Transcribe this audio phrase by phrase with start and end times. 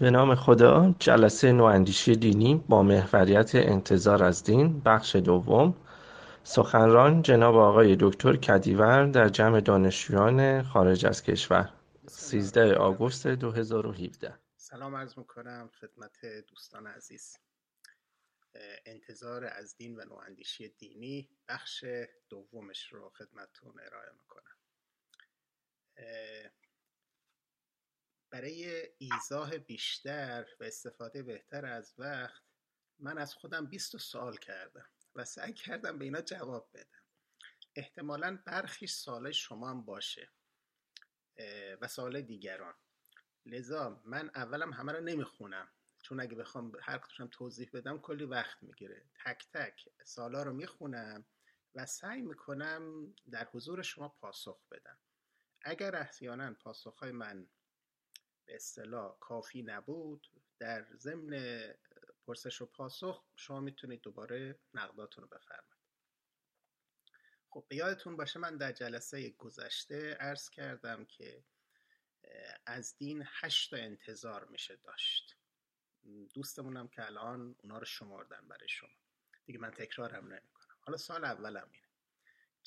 [0.00, 5.74] به نام خدا جلسه نواندیشی دینی با محوریت انتظار از دین بخش دوم.
[6.44, 11.72] سخنران جناب آقای دکتر کدیور در جمع دانشجویان خارج از کشور.
[12.08, 17.36] 13 آگوست 2017 سلام عرض می‌کنم خدمت دوستان عزیز.
[18.86, 21.84] انتظار از دین و نواندیشی دینی بخش
[22.28, 24.56] دومش رو خدمتون ارائه می‌کنم.
[28.30, 32.42] برای ایزاه بیشتر و استفاده بهتر از وقت
[32.98, 37.02] من از خودم 20 سوال کردم و سعی کردم به اینا جواب بدم.
[37.76, 40.30] احتمالا برخی سال شما هم باشه
[41.80, 42.74] و سال دیگران.
[43.46, 45.68] لذا من اولم همه رو نمی‌خونم
[46.02, 49.04] چون اگه بخوام هر کدومشم توضیح بدم کلی وقت می‌گیره.
[49.24, 51.26] تک تک سالا رو می‌خونم
[51.74, 54.98] و سعی می‌کنم در حضور شما پاسخ بدم.
[55.62, 57.48] اگر احیانا پاسخهای من
[58.48, 60.26] به اصطلاح کافی نبود.
[60.58, 61.62] در ضمن
[62.26, 65.78] پرسش و پاسخ شما می‌تونید دوباره نقداتون رو بفرمایید.
[67.50, 71.44] خب به یادتون باشه من در جلسه گذشته عرض کردم که
[72.66, 75.36] از دین هشت انتظار میشه داشت.
[76.34, 78.90] دوستمونم که الان اونا رو شمردن برای شما.
[79.44, 80.76] دیگه من تکرارم نمی‌کنم.
[80.80, 81.87] حالا سال اولم اینه.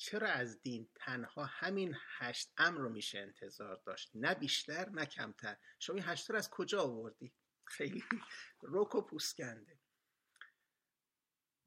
[0.02, 5.56] چرا از دین تنها همین هشت امر رو میشه انتظار داشت؟ نه بیشتر نه کمتر.
[5.78, 7.32] شما این هشت رو از کجا آوردی؟
[7.64, 8.04] خیلی
[8.60, 9.78] روک و پوسکنده.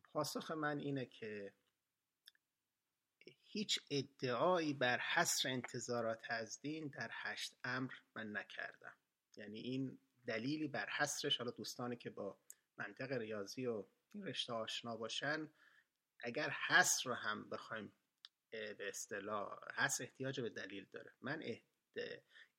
[0.04, 1.54] پاسخ من اینه که
[3.44, 8.96] هیچ ادعایی بر حصر انتظارات از دین در هشت امر من نکردم.
[9.36, 12.40] یعنی این دلیلی بر حصرش حالا دوستانی که با
[12.78, 15.50] منطق ریاضی و این رشته آشنا باشن
[16.20, 17.94] اگر حصر رو هم بخوایم
[18.78, 21.14] به اصطلاح حصر احتیاج به دلیل داره.
[21.22, 21.44] من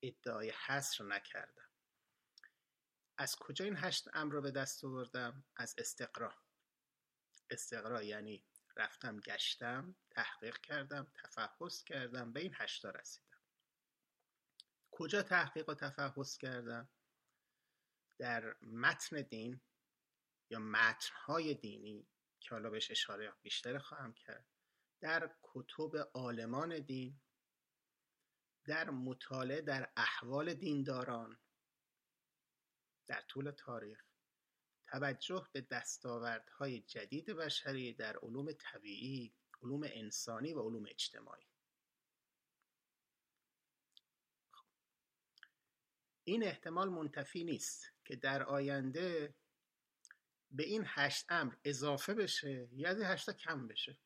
[0.03, 1.71] ادعای حصر نکردم.
[3.19, 6.35] از کجا این هشت امر رو به دست آوردم؟ از استقرا.
[7.51, 8.45] استقرا یعنی
[8.77, 13.41] رفتم گشتم تحقیق کردم تفحص کردم به این هشتا رسیدم.
[14.91, 16.89] کجا تحقیق و تفحص کردم؟
[18.19, 19.61] در متن دین
[20.51, 22.09] یا متنهای دینی
[22.41, 24.56] که حالا بهش اشاره بیشتر خواهم کرد.
[25.01, 27.21] در کتب عالمان دین
[28.65, 31.39] در مطالعه در احوال دینداران
[33.07, 34.05] در طول تاریخ
[34.87, 41.47] توجه به دستاوردهای جدید بشری در علوم طبیعی علوم انسانی و علوم اجتماعی.
[46.25, 49.35] این احتمال منتفی نیست که در آینده
[50.51, 53.99] به این هشت امر اضافه بشه یا از این هشتا کم بشه.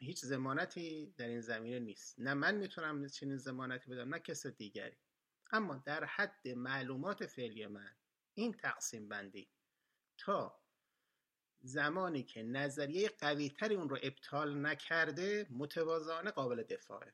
[0.00, 2.14] هیچ زمانتی در این زمینه نیست.
[2.18, 4.96] نه من می‌تونم چنین زمانتی بدم نه کس دیگری.
[5.52, 7.94] اما در حد معلومات فعلی من
[8.34, 9.48] این تقسیم بندی
[10.18, 10.60] تا
[11.60, 17.12] زمانی که نظریه قویتری اون رو ابطال نکرده متوازانه قابل دفاعه.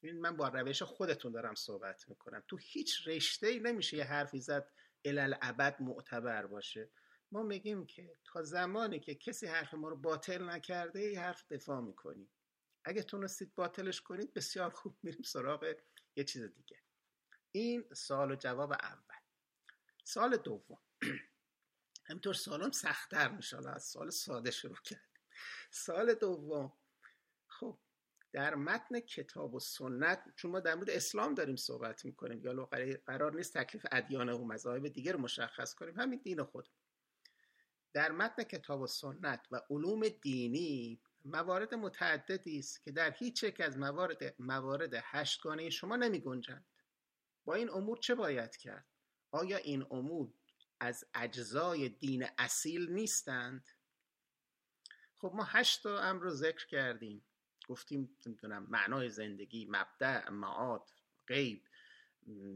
[0.00, 2.42] این من با روش خودتون دارم صحبت می‌کنم.
[2.48, 4.70] تو هیچ رشته ای نمیشه یه حرفی زد
[5.04, 6.90] الالعبد معتبر باشه.
[7.32, 11.80] ما میگیم که تا زمانی که کسی حرف ما رو باطل نکرده یه حرف دفاع
[11.80, 12.30] می‌کنیم.
[12.84, 15.74] اگه تونستید باطلش کنید بسیار خوب میریم سراغ
[16.16, 16.76] یه چیز دیگه.
[17.52, 19.20] این سال و جواب اول.
[20.04, 20.78] سال دوم.
[22.08, 25.10] همینطور سالم سختتر میشه از سال ساده شروع کرد
[25.70, 26.72] سال دوم.
[27.46, 27.78] خب
[28.32, 32.68] در متن کتاب و سنت چون ما در مورد اسلام داریم صحبت می‌کنیم یا
[33.06, 36.00] قرار نیست تکلیف ادیان و مذاهب دیگر رو مشخص کنیم.
[36.00, 36.68] همین دین خود
[37.92, 43.60] در متن کتاب و سنت و علوم دینی موارد متعددی است که در هیچ یک
[43.60, 46.64] از موارد موارد هشتگانه شما نمی گنجند
[47.44, 48.86] با این امور چه باید کرد؟
[49.30, 50.32] آیا این امور
[50.80, 53.68] از اجزای دین اصیل نیستند؟
[55.16, 57.24] خب ما هشت امر رو ذکر کردیم.
[57.68, 60.90] گفتیم نمی‌دونم معنای زندگی مبدع معاد
[61.26, 61.62] غیب.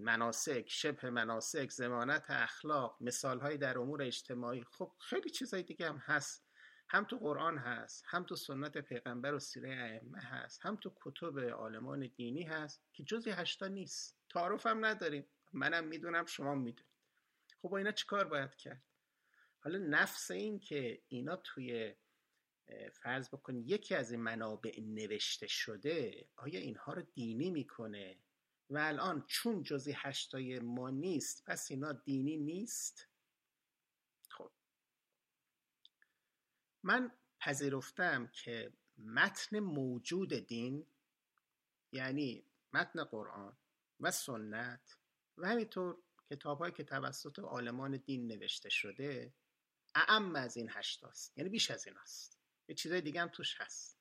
[0.00, 4.64] مناسک شبه مناسک زمانت اخلاق مثال در امور اجتماعی.
[4.64, 6.46] خب خیلی چیزای دیگه هم هست.
[6.88, 11.38] هم تو قرآن هست هم تو سنت پیغمبر و سیره ائمه هست هم تو کتب
[11.38, 14.19] عالمان دینی هست که جزی هشتا نیست.
[14.31, 15.26] تعارف هم نداریم.
[15.52, 16.90] منم می‌دونم شما می‌دونید.
[17.62, 18.82] خب با اینا چیکار باید کرد؟
[19.58, 21.94] حالا نفس این که اینا توی
[22.93, 28.19] فرض بکنید یکی از این منابع نوشته شده آیا اینها رو دینی می‌کنه؟
[28.70, 33.08] و الان چون جزی هشتای ما نیست پس اینا دینی نیست؟
[34.28, 34.50] خب.
[36.82, 40.86] من پذیرفتم که متن موجود دین
[41.92, 43.56] یعنی متن قرآن
[44.00, 44.96] و سنت
[45.38, 45.98] و همینطور
[46.30, 49.34] کتابهایی که توسط عالمان دین نوشته شده
[49.94, 53.95] اعم از این هشتاست یعنی بیش از این است یه چیزای دیگه هم توش هست.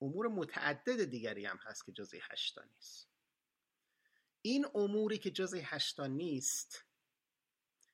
[0.00, 3.08] امور متعدد دیگری هم هست که جزی هشتا نیست.
[4.42, 6.84] این اموری که جزی هشتا نیست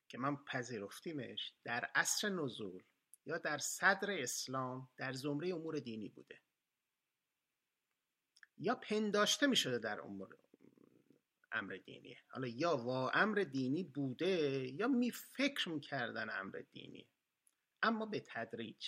[0.08, 2.82] که من پذیرفتیمش در عصر نزول
[3.26, 6.40] یا در صدر اسلام در زمره امور دینی بوده.
[8.58, 10.37] یا پنداشته می شده در امور
[11.52, 12.16] امر دینی.
[12.28, 17.08] حالا یا وا امر دینی بوده یا می فکر می‌کردن امر دینی.
[17.82, 18.87] اما به تدریج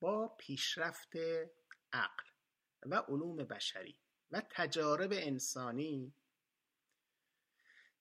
[0.00, 1.12] با پیشرفت
[1.92, 2.24] عقل
[2.86, 3.98] و علوم بشری
[4.30, 6.12] و تجارب انسانی.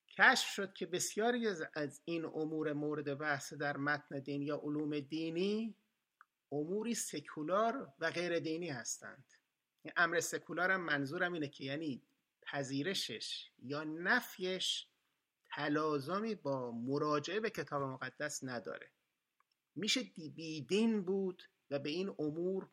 [0.07, 5.75] کشف شد که بسیاری از این امور مورد بحث در متن دین یا علوم دینی
[6.51, 9.33] اموری سکولار و غیر دینی هستند.
[9.95, 12.01] امر سکولار هم منظورم اینه که یعنی
[12.41, 14.87] پذیرشش یا نفیش
[15.49, 18.91] تلازمی با مراجعه به کتاب مقدس نداره.
[19.75, 20.03] میشه
[20.35, 22.69] بیدین بود و به این امور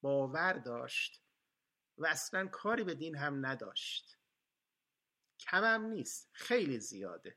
[0.00, 1.22] باور داشت
[1.98, 4.18] و اصلا کاری به دین هم نداشت.
[5.40, 7.36] کمم نیست خیلی زیاده.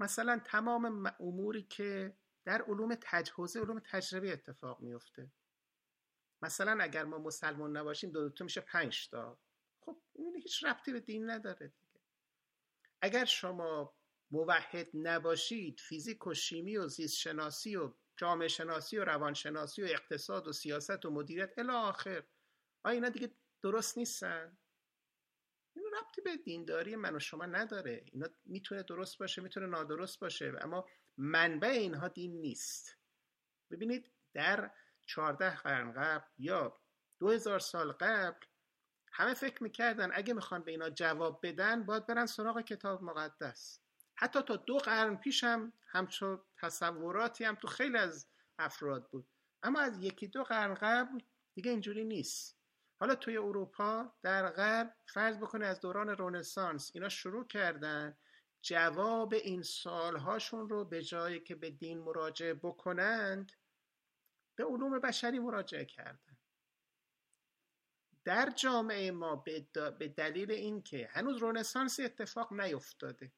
[0.00, 5.30] مثلا تمام اموری که در علوم تجهزه علوم تجربی اتفاق میفته
[6.42, 9.38] مثلا اگر ما مسلمان نباشیم دو دوتا میشه پنج تا.
[9.80, 12.00] خب این هیچ ربطی به دین نداره دیگه.
[13.00, 13.94] اگر شما
[14.30, 20.48] موحد نباشید فیزیک و شیمی و زیست شناسی و جامعه شناسی و روانشناسی و اقتصاد
[20.48, 22.24] و سیاست و مدیریت الی آخر.
[22.84, 24.58] آیا اینا دیگه درست نیستن؟
[25.76, 28.04] این ربطی به دینداری من و شما نداره.
[28.12, 32.96] اینا می‌تونه درست باشه می‌تونه نادرست باشه اما منبع اینها دین نیست.
[33.70, 34.70] ببینید در
[35.06, 36.80] چهارده قرن قبل یا
[37.18, 38.46] دو هزار سال قبل
[39.12, 43.83] همه فکر می‌کردن اگه می‌خوان به اینا جواب بدن باید برن سراغ کتاب مقدس.
[44.14, 48.26] حتی تا دو قرن پیش هم همچون تصوراتی هم تو خیلی از
[48.58, 49.26] افراد بود.
[49.62, 51.18] اما از یکی دو قرن قبل
[51.54, 52.58] دیگه اینجوری نیست.
[53.00, 58.16] حالا توی اروپا در غرب فرض بکنه از دوران رونسانس اینا شروع کردن
[58.62, 63.52] جواب این سالهاشون رو به جایی که به دین مراجعه بکنند
[64.56, 66.36] به علوم بشری مراجعه کردن.
[68.24, 69.36] در جامعه ما
[69.98, 73.32] به دلیل اینکه هنوز رونسانس اتفاق نیفتاده.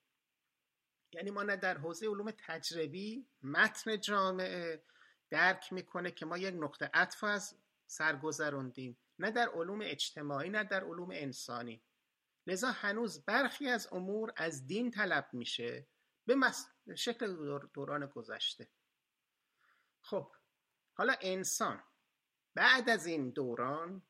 [1.13, 4.83] یعنی ما نه در حوزه علوم تجربی متن جامعه
[5.31, 7.55] درک می‌کنه که ما یک نقطه عطف از
[7.87, 11.83] سرگذروندیم نه در علوم اجتماعی نه در علوم انسانی.
[12.47, 15.87] لذا هنوز برخی از امور از دین طلب میشه
[16.27, 16.37] به
[16.97, 18.69] شکل دوران گذشته.
[20.01, 20.33] خب
[20.93, 21.83] حالا انسان
[22.55, 24.03] بعد از این دوران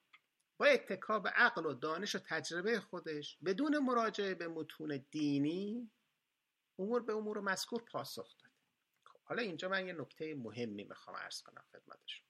[0.59, 5.91] با اتکا به عقل و دانش و تجربه خودش بدون مراجعه به متون دینی
[6.79, 8.55] امور به امور مذکور پاسخ داده
[9.05, 12.27] خب حالا اینجا من یه نکته مهمی می‌خوام ارز کنم خدمتشون.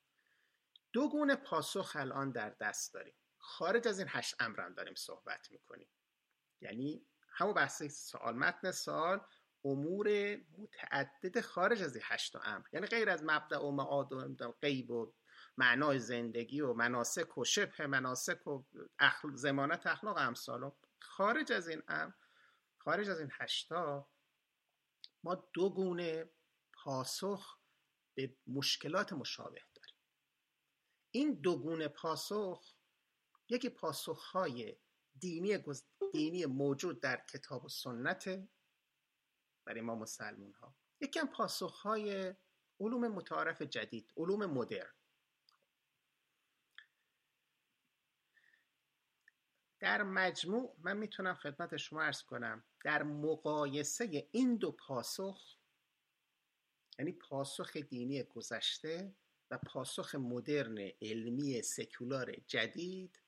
[0.92, 3.14] دو گونه پاسخ الان در دست داریم.
[3.38, 5.88] خارج از این هشت امرم داریم صحبت می‌کنیم.
[6.60, 9.20] یعنی همون بحث سوال متن سوال
[9.64, 12.64] امور متعدد خارج از این هشت امر.
[12.72, 15.12] یعنی غیر از مبدع و معاد و غیب و
[15.56, 18.62] معنای زندگی و مناسک و شبه مناسک و
[18.98, 19.34] اخل...
[19.34, 20.72] زمانت اخلاق امثال.
[21.00, 22.12] خارج از این امر
[22.78, 24.08] خارج از این هشتا
[25.26, 26.30] ما دو گونه
[26.72, 27.58] پاسخ
[28.16, 29.96] به مشکلات مشابه داریم.
[31.10, 32.74] این دو گونه پاسخ
[33.48, 34.76] یکی پاسخهای
[35.18, 35.58] دینی,
[36.12, 38.48] دینی موجود در کتاب و سنت
[39.64, 42.34] برای ما مسلمون ها یکی هم پاسخهای
[42.80, 44.94] علوم متعارف جدید علوم مدرن.
[49.86, 55.56] در مجموع من می‌تونم خدمت شما ارز کنم در مقایسه این دو پاسخ
[56.98, 59.14] یعنی پاسخ دینی گذشته
[59.50, 63.20] و پاسخ مدرن علمی سکولار جدید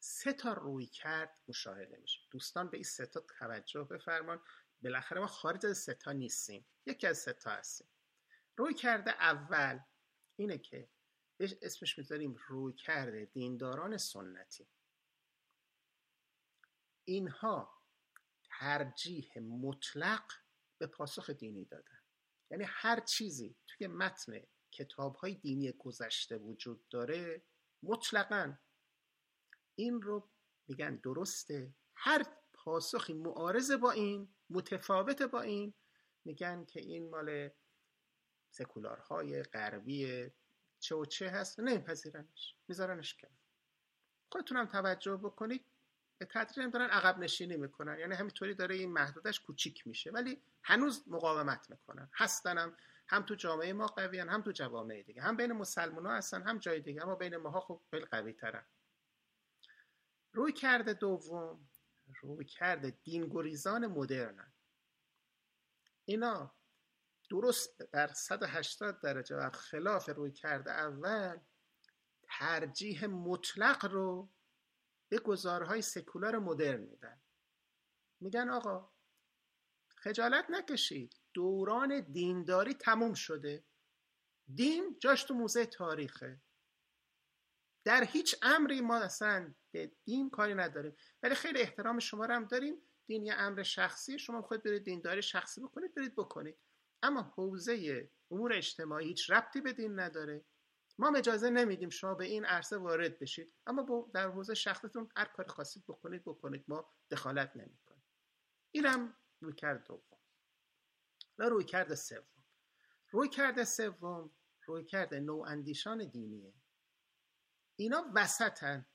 [0.00, 2.20] سه تا روی کرد مشاهده میشه.
[2.30, 4.40] دوستان به این سه تا توجه بفرمان
[4.82, 6.66] بالاخره ما خارج از سه تا نیستیم.
[6.86, 7.88] یکی از سه تا هستیم.
[8.56, 9.80] روی کرده اول
[10.36, 10.88] اینه که
[11.40, 14.66] اسمش می‌ذاریم روی کرده دینداران سنتی.
[17.04, 17.74] اینها
[18.44, 20.24] ترجیح مطلق
[20.78, 21.98] به پاسخ دینی دادن.
[22.50, 24.40] یعنی هر چیزی توی متن
[24.72, 27.42] کتاب های دینی گذشته وجود داره
[27.82, 28.58] مطلقا
[29.74, 30.30] این رو
[30.68, 31.74] میگن درسته.
[31.94, 35.74] هر پاسخی معارض با این متفاوت با این
[36.24, 37.50] میگن که این مال
[38.50, 40.30] سکولارهای غربی
[40.80, 41.60] چه و چه هست.
[41.60, 42.56] نمیپذیرنش.
[42.68, 43.38] میذارنش کنار.
[44.32, 45.66] خودتونم توجه بکنید.
[46.18, 47.98] به تدریج دارن عقب نشینی می‌کنن.
[47.98, 50.10] یعنی همینطوری داره این محدودش کوچیک میشه.
[50.10, 52.08] ولی هنوز مقاومت می‌کنن.
[52.14, 53.22] هستنم هم.
[53.22, 55.22] تو جامعه ما قویان هم تو جوامع دیگه.
[55.22, 57.02] هم بین مسلمان ها هستن هم جای دیگه.
[57.02, 58.64] اما بین ماها خب خیلی قوی ترن.
[60.32, 61.68] روی کرده دوم
[62.22, 64.52] روی کرده دینگریزان مدرن
[66.04, 66.54] اینا
[67.30, 71.38] درست در 180 درجه و خلاف روی کرده اول
[72.22, 74.28] ترجیح مطلق رو
[75.14, 77.20] به گزارهای سکولار مدرن میدن.
[78.20, 78.92] میگن آقا
[79.96, 81.14] خجالت نکشید.
[81.34, 83.64] دوران دینداری تموم شده.
[84.54, 86.40] دین جاش تو موزه تاریخه.
[87.84, 90.96] در هیچ امری ما اصلا به دین کاری نداریم.
[91.22, 92.82] ولی خیلی احترام شما رو هم داریم.
[93.06, 94.18] دین یه امر شخصی.
[94.18, 96.58] شما خود برید دینداری شخصی بکنید برید بکنید.
[97.02, 100.44] اما حوزه امور اجتماعی هیچ ربطی به دین نداره.
[100.98, 103.54] ما اجازه نمیدیم شما به این عرصه وارد بشید.
[103.66, 106.64] اما در حوزه شخصتون هر کاری خواستید بکنید بکنید.
[106.68, 108.02] ما دخالت نمی‌کنیم.
[108.70, 110.18] اینم روی کرد دوم.
[111.38, 112.44] و روی کرد سوم.
[113.10, 114.30] روی کرد سوم
[114.66, 116.54] روی کرد نواندیشان دینیه.
[117.76, 118.86] اینا وسطن.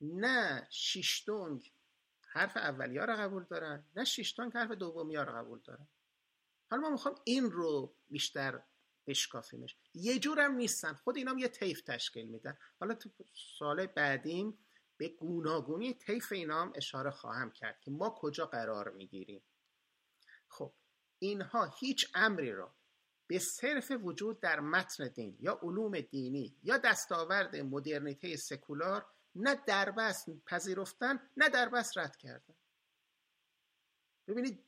[0.00, 1.72] نه شیشتونگ
[2.32, 5.88] حرف اولی ها رو قبول دارن نه شیشتونگ حرف دومی ها رو قبول دارن.
[6.70, 8.62] حالا ما می‌خوام این رو بیشتر
[9.06, 9.76] بشکافیمش.
[9.94, 10.94] یه جورم نیستن.
[10.94, 12.58] خود اینا یه تیف تشکیل میدن.
[12.80, 13.10] حالا تو
[13.58, 14.58] سال بعدیم
[14.96, 19.42] به گوناگونی طیف اینا هم اشاره خواهم کرد که ما کجا قرار می‌گیریم.
[20.48, 20.74] خب
[21.18, 22.76] اینها هیچ امری را
[23.26, 30.30] به صرف وجود در متن دین یا علوم دینی یا دستاورد مدرنیته سکولار نه دربست
[30.46, 32.54] پذیرفتن نه دربست رد کردن.
[34.28, 34.64] ببینید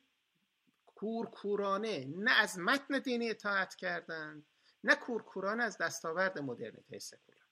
[1.07, 4.47] کورکورانه نه از متن دینی اطاعت کردند
[4.85, 7.47] نه کورکورانه از دستاورد مدرنیته سکولار.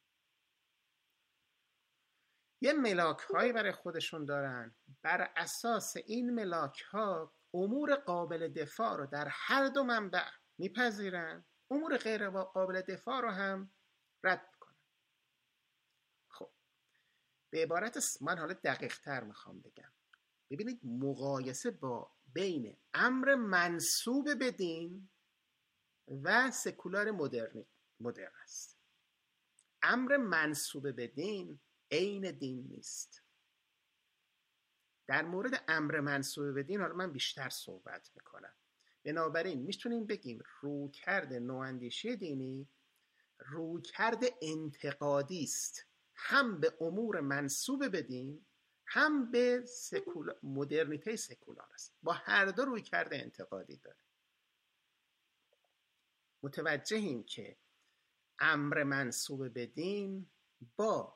[2.61, 4.75] یه ملاک هایی برای خودشون دارن.
[5.03, 11.45] بر اساس این ملاک ها امور قابل دفاع رو در هر دو منبع میپذیرن.
[11.71, 13.71] امور غیر قابل دفاع رو هم
[14.25, 14.77] رد می‌کنن.
[16.29, 16.51] خب
[17.51, 19.93] به عبارت من حالا دقیق تر می‌خوام بگم.
[20.51, 25.09] ببینید مقایسه با بین امر منصوب به دین
[26.09, 27.65] و سکولار مدرن
[28.01, 28.79] مدرن است.
[29.83, 31.61] امر منصوب به دین
[31.91, 33.23] عین دین نیست.
[35.07, 38.55] در مورد امر منصوب به دین من بیشتر صحبت می‌کنم.
[39.05, 42.69] بنابراین می‌تونیم بگیم رویکرد نواندیشی دینی
[43.39, 45.87] رویکرد انتقادی است.
[46.15, 48.47] هم به امور منصوب به دین
[48.87, 50.33] هم به سکول...
[50.43, 51.95] مدرنیته سکولار است.
[52.03, 53.97] با هر دو روی کرده انتقادی داره.
[56.43, 57.57] متوجهیم که
[58.39, 60.31] امر منصوب به دین
[60.77, 61.15] با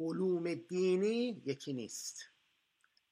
[0.00, 2.28] علوم دینی یکی نیست.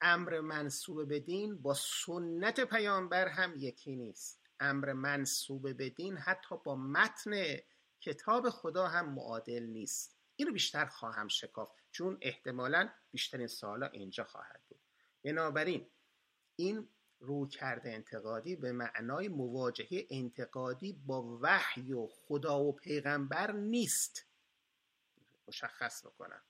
[0.00, 4.40] امر منصوب به دین با سنت پیامبر هم یکی نیست.
[4.60, 7.56] امر منصوب به دین حتی با متن
[8.00, 10.16] کتاب خدا هم معادل نیست.
[10.36, 14.80] اینو بیشتر خواهم شکاف چون احتمالا بیشترین سالا اینجا خواهد بود.
[15.24, 15.90] بنابراین
[16.56, 16.88] این
[17.18, 24.26] رو کرده انتقادی به معنای مواجهه انتقادی با وحی و خدا و پیغمبر نیست.
[25.48, 26.42] مشخص بکنم.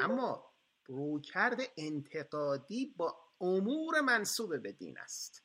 [0.00, 0.52] اما
[0.86, 5.44] رویکرد انتقادی با امور منصوب به دین است.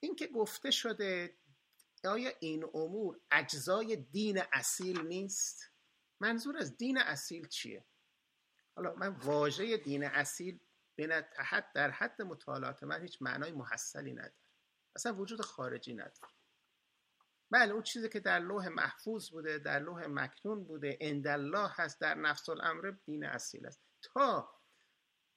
[0.00, 1.36] این که گفته شده
[2.06, 5.70] آیا این امور اجزای دین اصیل نیست؟
[6.20, 7.84] منظور از دین اصیل چیه؟
[8.76, 10.60] حالا من واژه دین اصیل
[10.96, 11.22] بین
[11.74, 14.34] در حد مطالعات من هیچ معنای محصلی نداره
[14.96, 16.32] اصلا وجود خارجی نداره
[17.50, 22.14] بله اون چیزی که در لوح محفوظ بوده در لوح مکنون بوده الله هست در
[22.14, 23.82] نفس الامر دین اصیل است.
[24.02, 24.55] تا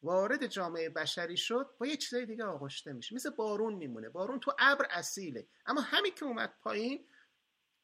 [0.03, 3.15] وارد جامعه بشری شد با یه چیزای دیگه آغشته میشه.
[3.15, 4.09] مثل بارون میمونه.
[4.09, 5.47] بارون تو ابر اصیله.
[5.65, 7.05] اما همین که اومد پایین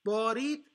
[0.05, 0.71] بارید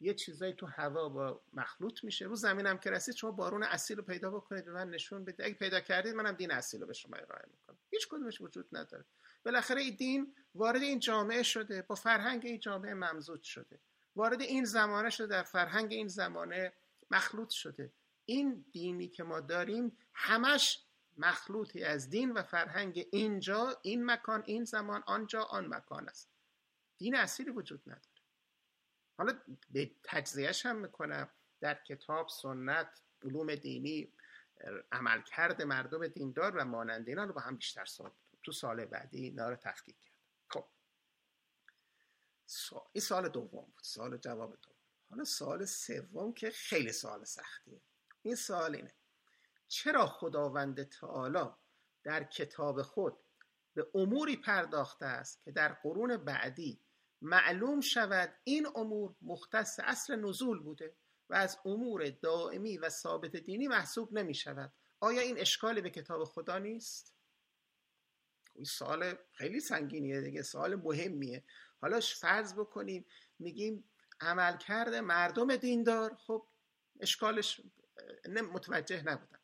[0.00, 2.24] یه چیزایی تو هوا با مخلوط میشه.
[2.24, 5.54] رو زمینم که رسید شما بارون اصیل رو پیدا بکنید به من نشون بده اگه
[5.54, 7.78] پیدا کردید منم دین اصیل رو به شما ارائه می‌کنم.
[7.90, 9.04] هیچ کدومش وجود نداره.
[9.44, 13.80] بالاخره این دین وارد این جامعه شده با فرهنگ این جامعه ممزود شده.
[14.16, 16.72] وارد این زمانه شده در فرهنگ این زمانه
[17.10, 17.92] مخلوط شده.
[18.32, 20.84] این دینی که ما داریم همش
[21.16, 26.30] مخلوطی از دین و فرهنگ اینجا این مکان این زمان آنجا آن مکان است.
[26.98, 28.22] دین اصیلی وجود نداره.
[29.18, 29.38] حالا
[29.70, 31.30] به تجزیهش هم می‌کنم.
[31.60, 34.12] در کتاب سنت علوم دینی
[34.92, 38.10] عملکرد مردم دیندار و مانند اینا رو با هم بیشتر سال
[38.42, 40.12] تو سال بعدی اینا رو تفکیک کرد
[40.48, 40.64] خب.
[42.92, 43.82] این سال دوم بود.
[43.82, 44.76] سال جواب دوم.
[45.10, 47.80] حالا سوال سوم که خیلی سوال سختیه.
[48.22, 48.94] این سوال اینه.
[49.68, 51.50] چرا خداوند تعالی
[52.02, 53.16] در کتاب خود
[53.74, 56.80] به اموری پرداخته است که در قرون بعدی
[57.22, 60.96] معلوم شود این امور مختص اصل نزول بوده
[61.30, 66.24] و از امور دائمی و ثابت دینی محسوب نمی شود؟ آیا این اشکالی به کتاب
[66.24, 67.14] خدا نیست؟
[68.54, 71.44] این سوال خیلی سنگینیه دیگه سوال مهمیه.
[71.80, 73.06] حالا فرض بکنیم
[73.38, 73.84] میگیم
[74.20, 76.46] عملکرد مردم دیندار خب
[77.00, 77.60] اشکالش
[78.52, 79.38] متوجه نبودن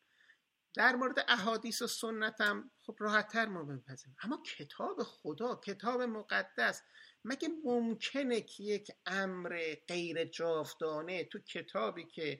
[0.73, 6.83] در مورد احادیث و سنت هم خب راحتتر ما بپذیم اما کتاب خدا کتاب مقدس
[7.25, 12.39] مگه ممکنه که یک امر غیر جاودانه تو کتابی که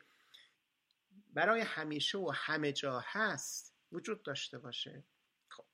[1.34, 5.04] برای همیشه و همه جا هست وجود داشته باشه؟
[5.50, 5.66] خب.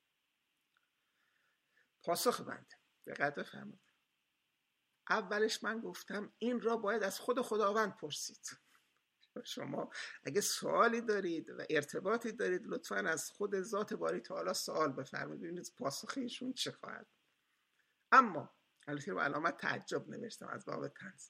[2.03, 2.73] پاسخ بند
[3.07, 3.91] دقت بفرمایید.
[5.09, 8.64] اولش من گفتم این را باید از خود خداوند پرسید.
[9.43, 9.89] شما
[10.23, 15.73] اگه سوالی دارید و ارتباطی دارید لطفا از خود ذات باری تعالی سوال بفرمایید ببینید
[15.77, 17.07] پاسخ ایشون چه خواهد.
[18.11, 18.55] اما
[18.87, 21.29] البته با علامت تعجب نوشتم از باب تنز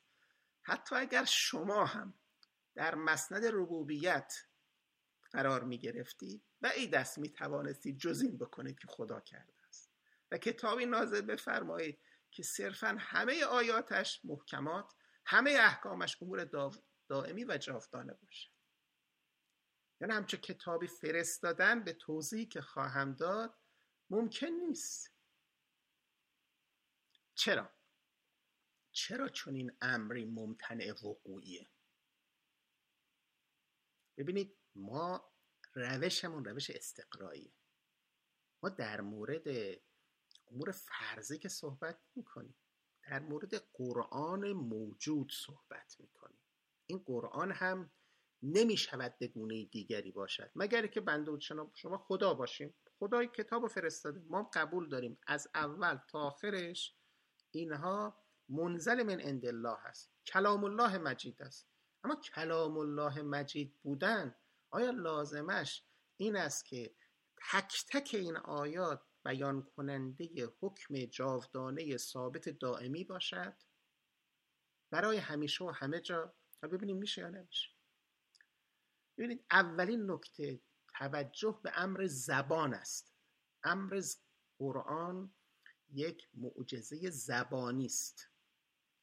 [0.62, 2.14] حتی اگر شما هم
[2.76, 4.34] در مسند ربوبیت
[5.32, 9.92] قرار می گرفتید و ای دست می توانستید جزین بکنید که خدا کرده است.
[10.32, 12.00] و کتابی نازل بفرمایید
[12.32, 14.94] که صرفا همه آیاتش محکمات
[15.26, 16.44] همه احکامش امور
[17.08, 18.52] دائمی و جاودانه باشه.
[20.02, 23.60] یعنی همچه کتابی فرستادن به توضیحی که خواهم داد
[24.10, 25.12] ممکن نیست.
[27.36, 27.70] چرا؟
[28.92, 31.70] چرا چون این امری ممتنع وقوعیه؟
[34.18, 35.32] ببینید ما
[35.74, 37.54] روشمون روش استقراییه.
[38.64, 39.48] ما در مورد
[40.48, 42.56] امور فرضی که صحبت می‌کنیم
[43.04, 46.45] در مورد قرآن موجود صحبت می‌کنیم.
[46.88, 47.92] این قرآن هم
[48.44, 50.52] نمی شود به گونه دیگری باشد.
[50.56, 51.40] مگر که بنده و
[51.74, 52.74] شما خدا باشیم.
[53.00, 54.22] خدای کتاب فرستاده.
[54.30, 55.18] ما قبول داریم.
[55.28, 56.96] از اول تا آخرش
[57.52, 58.18] اینها
[58.50, 60.12] منزل من عند الله هست.
[60.26, 61.68] کلام الله مجید است.
[62.04, 64.36] اما کلام الله مجید بودن
[64.70, 65.84] آیا لازمش
[66.18, 66.96] این است که
[67.52, 73.54] تک تک این آیات بیان کننده حکم جاودانه ثابت دائمی باشد؟
[74.92, 76.34] برای همیشه و همه جا
[76.68, 77.70] ببینیم میشه یا نمیشه.
[79.18, 83.14] ببینید اولین نکته توجه به امر زبان است.
[83.64, 84.02] امر
[84.60, 85.36] قرآن
[85.90, 88.30] یک معجزه زبانی است.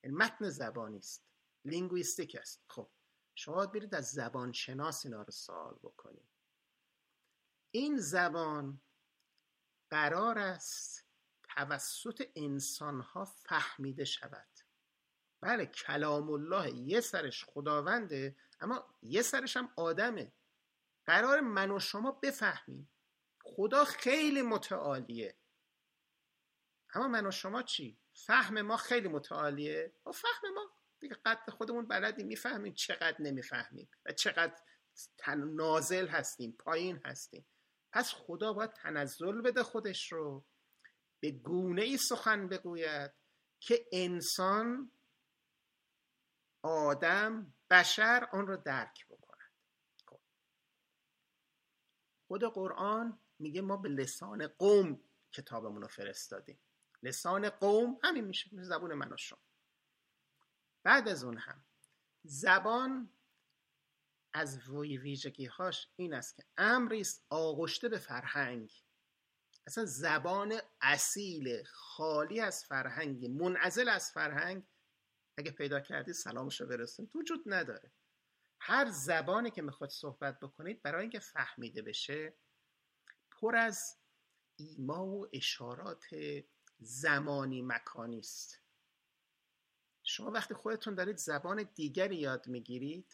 [0.04, 1.24] یعنی متن زبانی است.
[1.64, 2.64] لینگویستیک است.
[2.68, 2.90] خب
[3.34, 6.28] شما برید از زبان شناس اینا رو سوال بکنید.
[7.70, 8.80] این زبان
[9.90, 11.06] قرار است
[11.42, 14.51] توسط انسان ها فهمیده شود.
[15.42, 20.32] بله کلام الله یه سرش خداونده اما یه سرش هم آدمه.
[21.06, 22.90] قرار من و شما بفهمیم.
[23.44, 25.36] خدا خیلی متعالیه.
[26.94, 30.76] اما من و شما چی؟ فهم ما خیلی متعالیه؟ و فهم ما.
[31.00, 34.56] دیگه قد خودمون بلدیم می‌فهمیم چقدر نمی‌فهمیم و چقدر
[35.36, 37.46] نازل هستیم پایین هستیم.
[37.92, 40.44] پس خدا باید تنزل بده خودش رو.
[41.20, 43.12] به گونه ای سخن بگوید
[43.60, 44.90] که انسان
[46.62, 49.52] آدم بشر آن رو درک بکند.
[50.06, 50.20] خب.
[52.28, 55.00] خود قرآن میگه ما به لسان قوم
[55.32, 56.58] کتابمون رو فرستادیم.
[57.02, 59.38] لسان قوم همین میشه زبون من و شما.
[60.82, 61.64] بعد از اون هم
[62.24, 63.12] زبان
[64.32, 68.84] از ویژگی هاش این است که امری است آغشته به فرهنگ.
[69.66, 74.64] اصلا زبان اصیل خالی از فرهنگ منعزل از فرهنگ
[75.36, 77.92] اگه پیدا کردید سلامش رو برسونید وجود نداره.
[78.60, 82.34] هر زبانی که می‌خواد صحبت بکنید برای اینکه فهمیده بشه
[83.30, 83.98] پر از
[84.56, 86.04] ایما و اشارات
[86.78, 88.62] زمانی مکانی است.
[90.02, 93.12] شما وقتی خودتون دارید زبان دیگری یاد می‌گیرید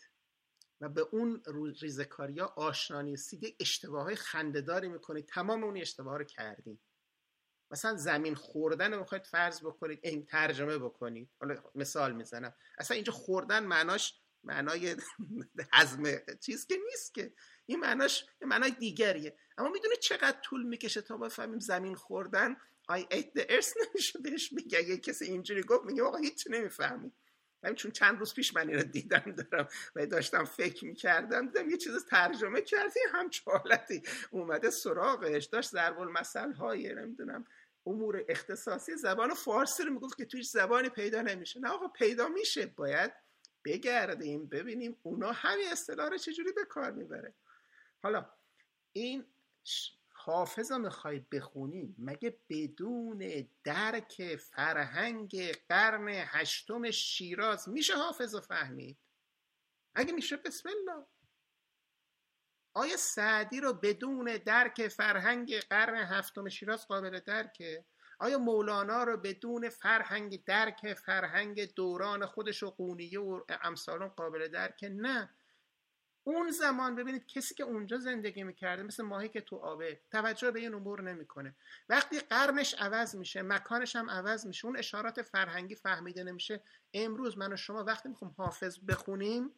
[0.81, 1.42] و به اون
[1.81, 6.88] ریزکاری ها آشنا نیستید یک اشتباه های خندهداری می‌کنید تمام اون اشتباه رو کردید.
[7.70, 11.31] مثلا زمین خوردن رو می‌خواید فرض بکنید این ترجمه بکنید.
[11.40, 12.54] حالا مثال می‌زنم.
[12.78, 14.96] اصلا اینجا خوردن معناش معنای
[15.72, 16.02] هضم
[16.40, 17.33] چیز که نیست که.
[17.66, 19.37] این معناش معنای دیگریه.
[19.59, 22.57] اما می‌دونید چقدر طول می‌کشه تا بفهمیم زمین خوردن؟
[22.92, 24.78] I ate the earth نمیشه بهش میگه.
[24.78, 27.12] اگه کسی اینجوری گفت میگه آقا هیچ نمی‌فهمی.
[27.64, 31.70] همین چون چند روز پیش من این رو دیدم دارم و داشتم فکر می‌کردم دیدم
[31.70, 34.02] یه چیز ترجمه کردی هم حالتی.
[34.31, 37.44] اومده سراغش داشت ضرب المثل های نمی‌دونم
[37.88, 41.61] امور اختصاصی زبان فارسی رو می‌گفت که تویش زبانی پیدا نمیشه.
[41.61, 42.66] نه آقا پیدا میشه.
[42.66, 43.12] باید
[43.64, 47.35] بگردیم ببینیم اونا همین اصطلاح رو چجوری به کار می‌بره.
[48.03, 48.31] حالا
[48.92, 49.24] این
[50.09, 58.96] حافظ می‌خوای بخونی مگه بدون درک فرهنگ قرن هشتم شیراز میشه حافظ فهمید؟
[59.94, 61.07] اگه میشه بسم الله.
[62.79, 67.85] آیا سعدی رو بدون درک فرهنگ قرن هفتم شیراز قابل درکه؟
[68.19, 74.88] آیا مولانا رو بدون فرهنگ درک فرهنگ دوران خودش و قونیه و امثالون قابل درکه؟
[74.88, 75.31] نه.
[76.25, 80.61] اون زمان ببینید کسی که اونجا زندگی می‌کرده مثل ماهی که تو آبه توجه به
[80.61, 81.55] این امور نمی‌کنه.
[81.88, 86.62] وقتی قرنش عوض میشه مکانش هم عوض میشه اون اشارات فرهنگی فهمیده نمیشه.
[86.95, 89.55] امروز من و شما وقتی می‌خوام حافظ بخونیم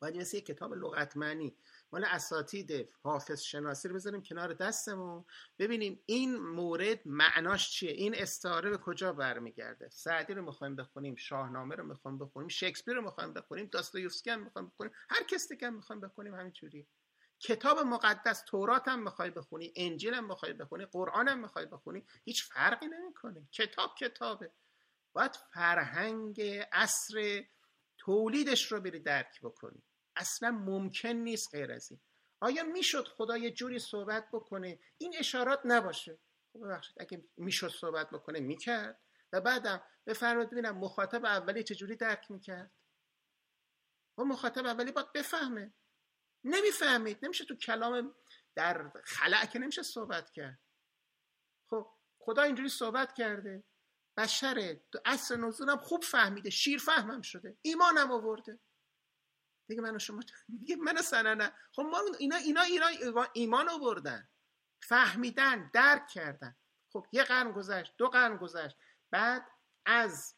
[0.00, 1.56] باید مثل یک کتاب لغتمنی
[1.92, 5.24] مال اساتید حافظ شناسی رو بذاریم کنار دستمون.
[5.58, 11.74] ببینیم این مورد معناش چیه؟ این استعاره به کجا برمیگرده؟ سعدی رو می‌خوایم بخونیم شاهنامه
[11.74, 15.74] رو می‌خوایم بخونیم شکسپیر رو می‌خوایم بخونیم داستایوفسکی هم می‌خوایم بخونیم هر کس دیگه هم
[15.74, 16.86] می‌خوایم بخونیم همینجوری.
[17.40, 22.44] کتاب مقدس تورات هم می‌خوای بخونی انجیل هم می‌خوای بخونی قرآن هم می‌خوای بخونی هیچ
[22.44, 23.48] فرقی نمی‌کنه.
[23.52, 24.52] کتاب کتابه.
[25.12, 26.40] باید فرهنگ
[26.72, 27.44] اصر
[27.98, 29.82] تولیدش رو بری درک بکنی.
[30.16, 32.00] اصلا ممکن نیست غیر از این.
[32.40, 36.18] آیا می‌شد خدا یه جوری صحبت بکنه؟ این اشارات نباشه.
[36.52, 39.00] خب ببخشید اگه می‌شد صحبت بکنه می‌کرد.
[39.32, 42.72] و بعدم بفرمایید ببینم مخاطب اولی چجوری درک می‌کرد.
[44.18, 45.74] و خب مخاطب اولی باید بفهمه.
[46.44, 47.18] نمی‌فهمید.
[47.22, 48.14] نمیشه تو کلام
[48.54, 50.60] در خلع که نمیشه صحبت کرد.
[51.70, 53.64] خب خدا اینجوری صحبت کرده.
[54.16, 56.50] بشره تو اصل نزولم خوب فهمیده.
[56.50, 57.58] شیر فهمم شده.
[57.62, 58.60] ایمانم آورده.
[59.70, 60.20] دیگه من شما
[60.60, 62.86] دیگه من سننه خب ما اینا اینا اینا
[63.32, 64.28] ایمان آوردن.
[64.82, 66.56] فهمیدن درک کردن.
[66.92, 68.76] خب یه قرن گذشت دو قرن گذشت.
[69.10, 69.46] بعد
[69.86, 70.34] از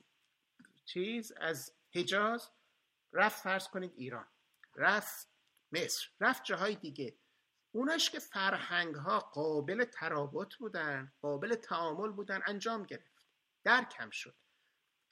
[0.84, 2.50] چیز از حجاز
[3.12, 4.26] رفت فرض کنید ایران.
[4.74, 5.28] رفت
[5.72, 6.08] مصر.
[6.20, 7.18] رفت جاهای دیگه.
[7.72, 13.26] اوناش که فرهنگ ها قابل ترابط بودن قابل تعامل بودن انجام گرفت.
[13.64, 14.36] درکم شد.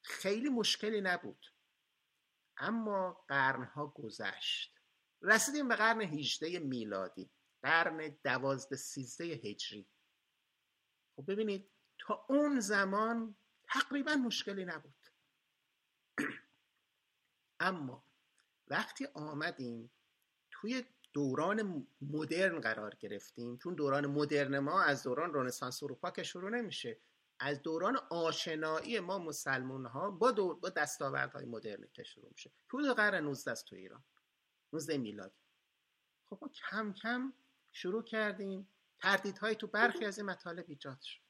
[0.03, 1.47] خیلی مشکلی نبود.
[2.61, 4.75] اما قرنها گذشت.
[5.23, 7.31] رسیدیم به قرن 18 میلادی
[7.63, 9.89] قرن دوازده سیزده هجری.
[11.17, 14.95] خب ببینید تا اون زمان تقریبا مشکلی نبود.
[17.61, 18.05] اما
[18.69, 19.91] وقتی آمدیم
[20.51, 23.59] توی دوران مدرن قرار گرفتیم.
[23.59, 27.01] چون دوران مدرن ما از دوران رنسانس اروپا که شروع نمیشه.
[27.41, 32.53] از دوران آشنایی ما مسلمان ها با, دور با دستاوردهای مدرن شروع میشه.
[32.69, 34.05] حدود قرن 19 است تو ایران.
[34.73, 35.41] 19 میلادی.
[36.31, 37.33] خب ما کم کم
[37.73, 38.69] شروع کردیم.
[38.99, 41.21] تردیدهایی تو برخی از این مطالب ایجاد شد.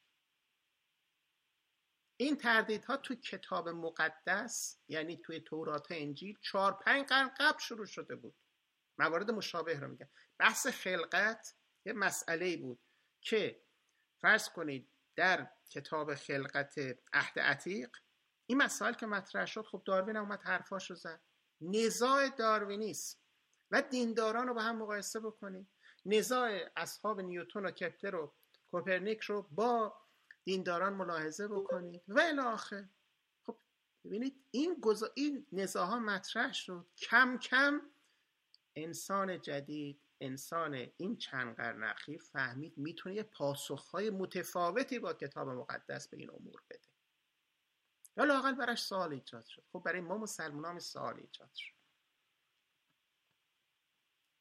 [2.17, 8.17] این تردیدها تو کتاب مقدس یعنی توی تورات انجیل چهار پنج قرن قبل شروع شده
[8.17, 8.35] بود.
[8.99, 12.81] موارد مشابه رو میگن بحث خلقت یه مسئله بود
[13.21, 13.63] که
[14.21, 14.91] فرض کنید
[15.21, 16.75] در کتاب خلقت
[17.13, 17.97] عهد عتیق
[18.47, 21.21] این مسائل که مطرح شد خب داروین هم اومد حرفاش رو زد.
[21.61, 23.23] نزاع داروینیست
[23.71, 25.69] و دینداران رو با هم مقایسه بکنید
[26.07, 28.35] نزاع اصحاب نیوتون و کپلر و
[28.71, 29.97] کوپرنیک رو با
[30.45, 32.89] دینداران ملاحظه بکنید و الاخر
[33.47, 33.59] خب
[34.05, 35.11] ببینید این گذا...
[35.15, 36.87] این نزاع مطرح شد.
[36.97, 37.81] کم کم
[38.77, 46.09] انسان جدید انسان این چند قرن اخیر فهمید می‌تونه یه پاسخهای متفاوتی با کتاب مقدس
[46.09, 46.89] به این امور بده.
[48.17, 49.65] یا لاقل براش سوال ایجاد شد.
[49.73, 51.75] خب برای ما مسلمان هم سوال ایجاد شد.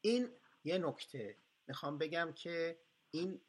[0.02, 1.38] این یه نکته.
[1.68, 2.80] می‌خوام بگم که
[3.12, 3.42] این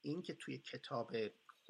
[0.00, 1.12] این که توی کتاب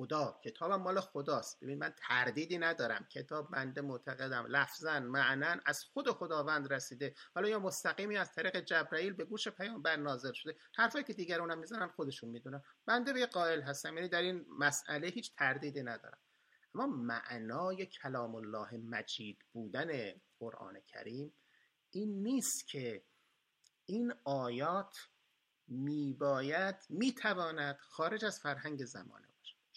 [0.01, 1.61] خدا کتابم مال خداست.
[1.61, 3.07] ببین من تردیدی ندارم.
[3.11, 4.47] کتاب بنده معتقدم.
[4.49, 7.15] لفظا معنا از خود خداوند رسیده.
[7.35, 10.57] حالا یا مستقیمی از طریق جبرائیل به گوش پیامبر نازل شده.
[10.75, 12.63] حرفایی که دیگران هم می‌زنن خودشون می‌دونن.
[12.87, 13.97] بنده به قائل هستم.
[13.97, 16.19] یعنی در این مسئله هیچ تردیدی ندارم.
[16.75, 21.33] اما معنای کلام الله مجید بودن قرآن کریم
[21.91, 23.05] این نیست که
[23.87, 24.97] این آیات
[25.69, 29.30] میباید می‌تواند خارج از فرهنگ زمانه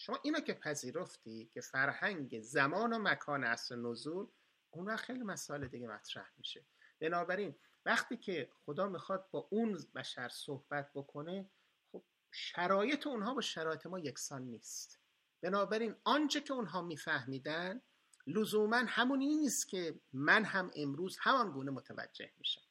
[0.04, 4.26] شما اینا که پذیرفتی که فرهنگ زمان و مکان اصل نزول
[4.70, 6.66] اون وقت خیلی مسائل دیگه مطرح میشه.
[7.00, 7.54] بنابراین
[7.86, 11.50] وقتی که خدا می‌خواد با اون بشر صحبت بکنه
[11.92, 15.00] خب شرایط اونها با شرایط ما یکسان نیست.
[15.42, 17.80] بنابراین آنچه که اونها میفهمیدن
[18.26, 22.62] لزوما همونی نیست که من هم امروز همان گونه متوجه میشم.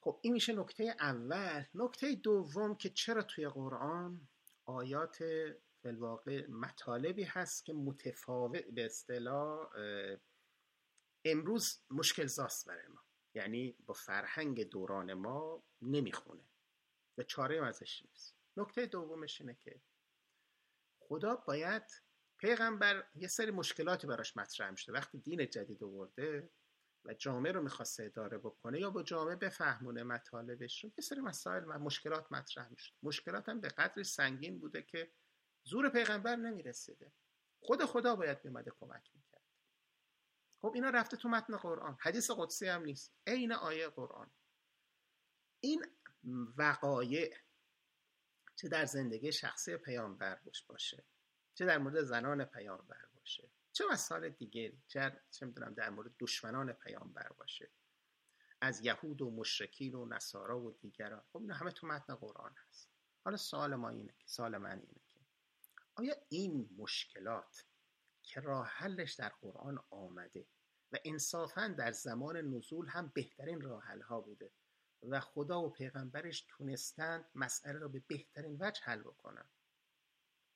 [0.00, 1.64] خب این میشه نکته اول.
[1.74, 4.28] نکته دوم که چرا توی قرآن
[4.64, 5.18] آیات
[5.94, 9.70] واقع مطالبی هست که متفاوت به اصطلاح
[11.24, 13.04] امروز مشکل زاست برای ما.
[13.34, 16.44] یعنی با فرهنگ دوران ما نمی‌خونه.
[17.18, 18.36] و چاره ازش نیست.
[18.56, 19.80] نکته دومش اینه که
[20.98, 21.82] خدا باید
[22.38, 24.92] پیغمبر یه سری مشکلاتی براش مطرح میشه.
[24.92, 26.50] وقتی دین جدید آورده
[27.04, 31.64] و جامعه رو می‌خواسته اداره بکنه یا با جامعه بفهمونه مطالبش رو یه سری مسائل
[31.68, 32.94] و مشکلات مطرح میشه.
[33.02, 35.12] مشکلات هم به قدری سنگین بوده که
[35.66, 37.12] زور پیغمبر نمی‌رسیده.
[37.60, 39.42] خود خدا باید میمده کمک می‌کرد.
[40.60, 41.96] خب اینا رفته تو متن قرآن.
[42.00, 43.14] حدیث قدسی هم نیست.
[43.26, 44.30] عین آیه قرآن.
[45.60, 45.84] این
[46.56, 47.36] وقایع
[48.56, 51.04] چه در زندگی شخصی پیامبر باشه
[51.54, 56.72] چه در مورد زنان پیامبر باشه چه مسائل دیگری چه چه می‌دونم در مورد دشمنان
[56.72, 57.70] پیامبر باشه.
[58.60, 61.24] از یهود و مشرکین و نصارا و دیگران.
[61.32, 62.90] خب اینا همه تو متن قرآن هست.
[63.24, 65.05] حالا سوال ما اینه سوال من اینه.
[65.96, 67.64] آیا این مشکلات
[68.22, 70.46] که راه حلش در قرآن آمده
[70.92, 74.52] و انصافا در زمان نزول هم بهترین راه ها بوده
[75.02, 79.48] و خدا و پیغمبرش تونستند مسئله را به بهترین وجه حل بکنن؟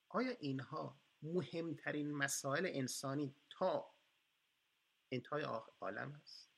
[0.08, 3.94] آیا اینها مهمترین مسائل انسانی تا
[5.10, 5.42] انتهای
[5.80, 6.50] عالم است؟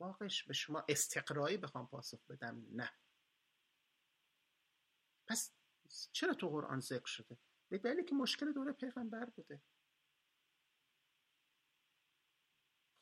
[0.00, 2.92] واقعش به شما استقرایی بخوام پاسخ بدم نه.
[5.26, 5.52] پس
[6.12, 9.62] چرا تو قرآن ذکر شده؟ به دلیلی که مشکل دوره پیغمبر بوده.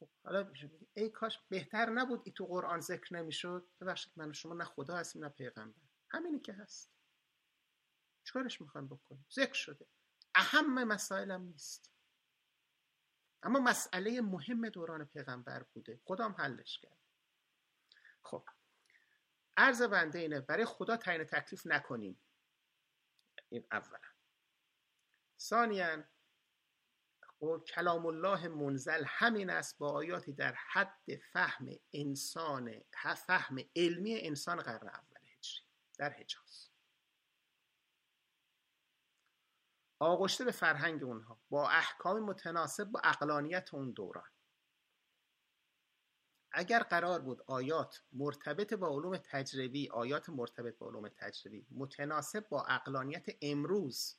[0.00, 0.52] خب حالا
[0.94, 3.68] ای کاش بهتر نبود ای تو قرآن ذکر نمی‌شد.
[3.80, 5.80] ببخشید من شما نه خدا هستیم نه پیغمبر.
[6.08, 6.90] همینی که هست.
[8.24, 9.86] چکارش می‌خوایم بکنیم؟ ذکر شده.
[10.34, 11.90] اهم مسائلم نیست.
[13.42, 16.00] اما مسئله مهم دوران پیغمبر بوده.
[16.04, 16.98] خودم حلش کرد.
[18.22, 18.44] خب
[19.56, 22.20] عرض بنده اینه برای خدا تعیین تکلیف نکنیم.
[23.50, 23.98] این اولا.
[25.40, 26.04] ثانیا
[27.42, 32.84] و کلام الله منزل همین است با آیاتی در حد فهم انسان
[33.26, 35.64] فهم علمی انسان قرن اول هجری
[35.98, 36.70] در حجاز.
[39.98, 44.30] آغشته به فرهنگ اونها با احکام متناسب با اقلانیت اون دوران.
[46.52, 52.64] اگر قرار بود آیات مرتبط با علوم تجربی آیات مرتبط با علوم تجربی متناسب با
[52.64, 54.16] اقلانیت امروز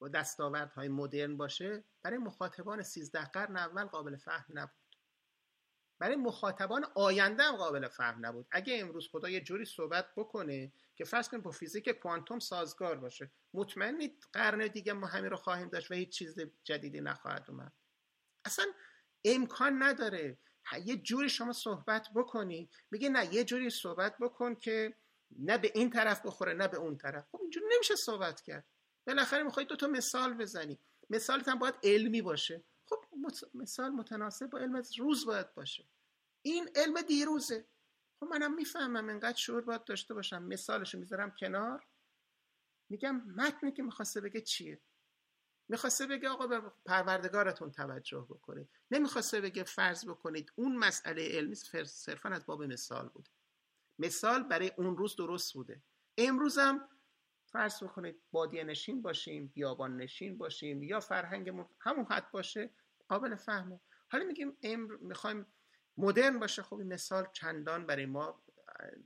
[0.00, 4.70] و دستاوردهای مدرن باشه برای مخاطبان سیزده قرن اول قابل فهم نبود.
[5.98, 8.46] برای مخاطبان آینده هم قابل فهم نبود.
[8.50, 13.30] اگه امروز خدا یه جوری صحبت بکنه که فرض کنیم با فیزیک کوانتوم سازگار باشه
[13.54, 17.72] مطمئنید قرن دیگه ما همین رو خواهیم داشت و هیچ چیز جدیدی نخواهد اومد.
[18.44, 18.66] اصلا
[19.24, 20.38] امکان نداره
[20.84, 22.70] یه جوری شما صحبت بکنی.
[22.90, 24.94] میگه نه یه جوری صحبت بکن که
[25.38, 27.28] نه به این طرف بخوره نه به اون طرف.
[27.32, 28.64] خب اینجوری نمیشه صحبت کرد.
[29.06, 30.78] بالاخره می‌خوای دو تا مثال بزنی.
[31.10, 32.64] مثالت هم باید علمی باشه.
[32.86, 33.04] خب
[33.54, 35.84] مثال متناسب با علم روز باید باشه.
[36.42, 37.66] این علم دیروزه.
[38.20, 40.42] خب منم می‌فهمم انقدر شعور باید داشته باشم.
[40.42, 41.86] مثالشو می‌ذارم کنار.
[42.88, 44.80] میگم متنی که می‌خواسته بگه چیه؟
[45.68, 48.68] می‌خواسته بگه آقا به پروردگارتون توجه بکنید.
[48.90, 51.54] نمی‌خواسته بگه فرض بکنید اون مسئله علمی
[51.84, 53.30] صرفا از باب مثال بوده.
[53.98, 55.82] مثال برای اون روز درست بوده.
[56.18, 56.88] امروزم
[57.46, 62.70] فرض بکنید بادیه نشین باشیم بیابان نشین باشیم یا فرهنگمون همون حد باشه
[63.08, 63.80] قابل فهمه.
[64.08, 65.46] حالا میگیم امر می‌خوایم
[65.96, 66.62] مدرن باشه.
[66.62, 68.42] خب این مثال چندان برای ما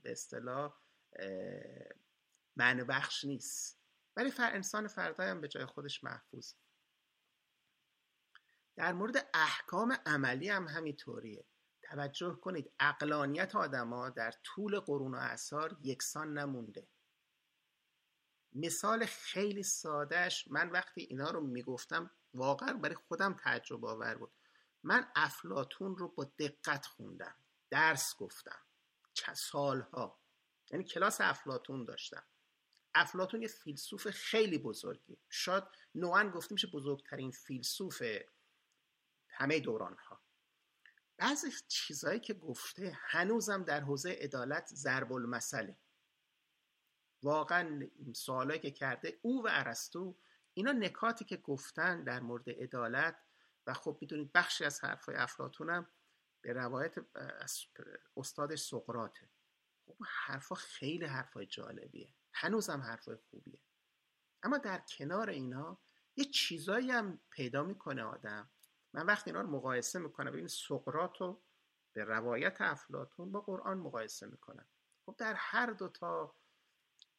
[0.02, 0.74] به اصطلاح
[2.56, 3.81] معنی بخش نیست.
[4.16, 6.52] ولی فر انسان فردای هم به جای خودش محفوظ.
[8.76, 11.44] در مورد احکام عملی هم همینطوریه.
[11.82, 16.88] توجه کنید اقلانیت آدما در طول قرون و اثار یکسان نمونده.
[18.52, 24.32] مثال خیلی سادهش من وقتی اینا رو می‌گفتم واقعا برای خودم تجربه آور بود.
[24.82, 27.34] من افلاتون رو با دقت خوندم
[27.70, 28.58] درس گفتم
[29.12, 30.18] چه سالها.
[30.70, 32.24] یعنی کلاس افلاتون داشتم.
[32.94, 38.02] افلاتون یه فیلسوف خیلی بزرگی شاید نوعا گفته میشه بزرگترین فیلسوف
[39.28, 40.22] همه دوران ها
[41.16, 45.76] بعضی چیزهایی که گفته هنوزم در حوزه عدالت ضرب المثله
[47.22, 50.16] واقعا سوالایی که کرده او و ارسطو
[50.54, 53.16] اینا نکاتی که گفتن در مورد عدالت
[53.66, 55.86] و خب می‌دونید بخشی از حرفای افلاتون هم
[56.40, 56.94] به روایت
[58.16, 59.30] استادش سقراته
[59.86, 62.14] خب حرفا خیلی حرفای جالبیه.
[62.32, 63.58] هنوزم حرفای خوبیه.
[64.42, 65.78] اما در کنار اینا
[66.16, 68.50] یه چیزایی هم پیدا می‌کنه آدم.
[68.92, 71.42] من وقتی اینا رو مقایسه می‌کنم ببین سقرات رو
[71.92, 74.66] به روایت افلاتون با قرآن مقایسه می‌کنم.
[75.06, 76.36] خب در هر دوتا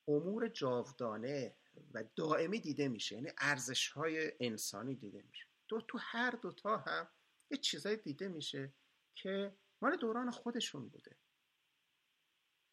[0.08, 1.56] امور جاودانه
[1.94, 3.16] و دائمی دیده میشه.
[3.16, 5.46] یعنی ارزش های انسانی دیده میشه.
[5.68, 7.08] دو تو هر دوتا هم
[7.52, 8.74] یه چیزایی دیده میشه
[9.16, 11.18] که مال دوران خودشون بوده.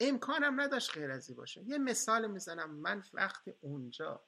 [0.00, 1.62] امکانم نداشت غیر ازی باشه.
[1.62, 2.70] یه مثال می‌زنم.
[2.70, 4.22] من وقت اونجا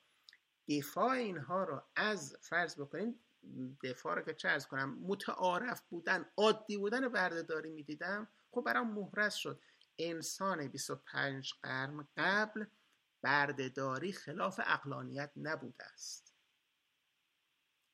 [0.68, 3.18] دفاع اینها رو از فرض بکنین
[3.84, 8.28] دفاع رو که چه کنم متعارف بودن عادی بودن بردهداری می‌دیدم.
[8.50, 9.60] خب برام محرز شد.
[9.98, 12.64] انسان 25 قرن قبل
[13.22, 16.34] بردهداری خلاف اقلانیت نبوده است.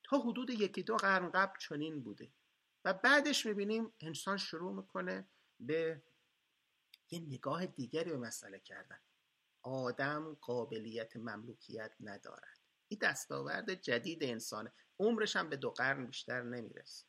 [0.05, 2.33] تا حدود یکی دو قرن قبل چنین بوده.
[2.85, 5.29] و بعدش می‌بینیم انسان شروع می‌کنه
[5.61, 6.03] به
[7.11, 8.99] یه نگاه دیگری به مسئله کردن.
[9.62, 12.59] آدم قابلیت مملوکیت ندارد.
[12.88, 14.73] این دستاورد جدید انسانه.
[14.99, 17.07] عمرش هم به دو قرن بیشتر نمی‌رسه.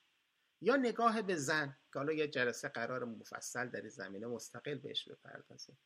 [0.62, 5.77] یا نگاه به زن که حالا یه جلسه قرار مفصل در زمینه مستقل بهش بپردازیم.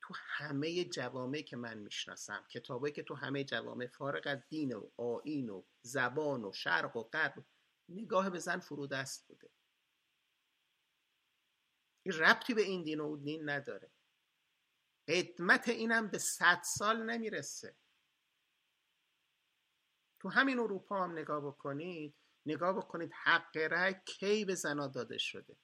[0.00, 4.90] تو همه جوامعی که من می‌شناسم کتابایی که تو همه جوامع فارغ از دین و
[4.96, 7.44] آین و زبان و شرق و غرب
[7.88, 9.48] نگاه به زن فرودست بوده.
[12.06, 13.90] این ربطی به این دین و دین نداره.
[15.08, 17.76] قدمت اینم به صد سال نمی‌رسه.
[20.20, 25.56] تو همین اروپا هم نگاه بکنید نگاه بکنید حق رأی کی به زنا داده شده.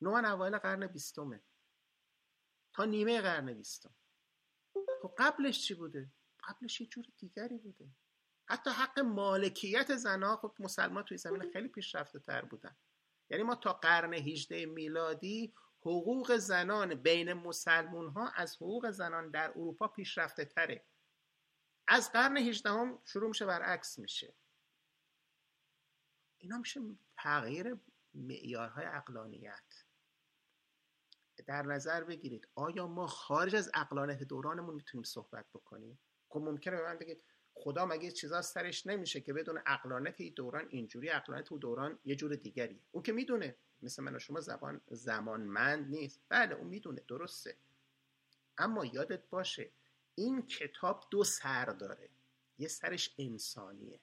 [0.00, 1.42] نوان اوایل قرن بیستمه.
[2.74, 3.94] تا نیمه قرن بیستم.
[5.02, 6.12] خب قبلش چی بوده؟
[6.48, 7.88] قبلش یه جور دیگری بوده.
[8.48, 12.76] حتی حق مالکیت زنها خب مسلمان توی زمین خیلی پیشرفته تر بودن.
[13.30, 19.50] یعنی ما تا قرن 18 میلادی حقوق زنان بین مسلمون ها از حقوق زنان در
[19.50, 20.84] اروپا پیشرفته تره.
[21.88, 24.34] از قرن 18 هم شروع میشه برعکس میشه.
[26.38, 26.80] اینا میشه
[27.16, 27.76] تغییر
[28.14, 29.84] معیارهای اقلانیت
[31.46, 36.82] در نظر بگیرید آیا ما خارج از اقلانیت دورانمون می‌تونیم صحبت بکنیم؟ خب ممکنه به
[36.82, 41.58] من بگید خدا مگه چیزا سرش نمیشه که بدون اقلانیت این دوران اینجوری اقلانیت و
[41.58, 46.20] دوران یه جور دیگری اون که می‌دونه مثل من و شما زبان زمانمند نیست.
[46.28, 47.56] بله اون می‌دونه درسته.
[48.58, 49.70] اما یادت باشه
[50.14, 52.08] این کتاب دو سر داره.
[52.58, 54.00] یه سرش انسانیه.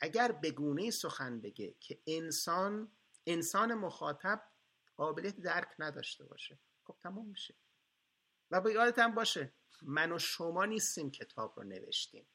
[0.00, 2.92] اگر بگونه سخن بگه که انسان
[3.26, 4.42] انسان مخاطب
[4.96, 7.54] قابلیت درک نداشته باشه خب تمام میشه.
[8.50, 12.26] و به یادت هم باشه من و شما نیستیم کتاب رو نوشتیم.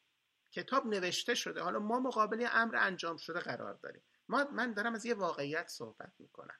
[0.55, 1.61] کتاب نوشته شده.
[1.61, 4.03] حالا ما مقابل امر انجام شده قرار داریم.
[4.27, 6.59] ما من دارم از یه واقعیت صحبت می‌کنم.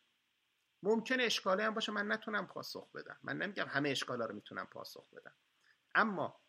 [0.84, 3.19] ممکنه اشکاله هم باشه من نتونم پاسخ بدم.
[3.23, 5.36] من نمیگم همه اشکالا رو می‌تونم پاسخ بدم.
[5.95, 6.41] اما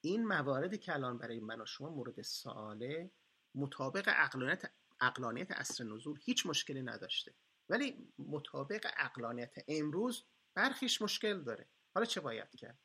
[0.00, 3.10] این مواردی که الان برای من و شما مورد سواله
[3.54, 7.34] مطابق اقلانیت اقلانیت اصر نزول هیچ مشکلی نداشته.
[7.68, 11.68] ولی مطابق اقلانیت امروز برخیش مشکل داره.
[11.94, 12.78] حالا چه باید کرد؟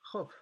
[0.00, 0.32] خب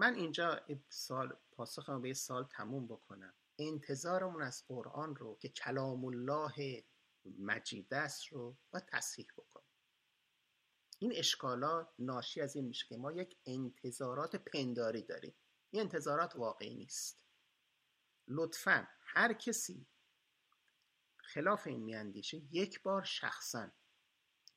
[0.00, 3.34] من اینجا سال پاسخم به سال تموم بکنم.
[3.58, 6.84] انتظارمون از قرآن رو که کلام الله
[7.38, 9.68] مجید است رو با تصحیح بکنیم
[10.98, 15.34] این اشکالات ناشی از این میشه که ما یک انتظارات پنداری داریم.
[15.70, 17.24] این انتظارات واقعی نیست.
[18.28, 19.86] لطفا هر کسی
[21.16, 23.70] خلاف این میاندیشه یک بار شخصا.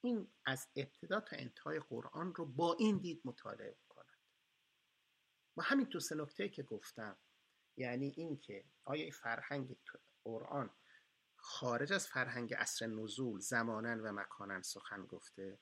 [0.01, 3.77] این از ابتدا تا انتهای قرآن رو با این دید مطالعه
[5.57, 7.17] و همین تو سه که گفتم
[7.77, 9.77] یعنی اینکه آیا فرهنگ
[10.23, 10.69] قرآن
[11.35, 15.59] خارج از فرهنگ اصر نزول زمانن و مکانن سخن گفته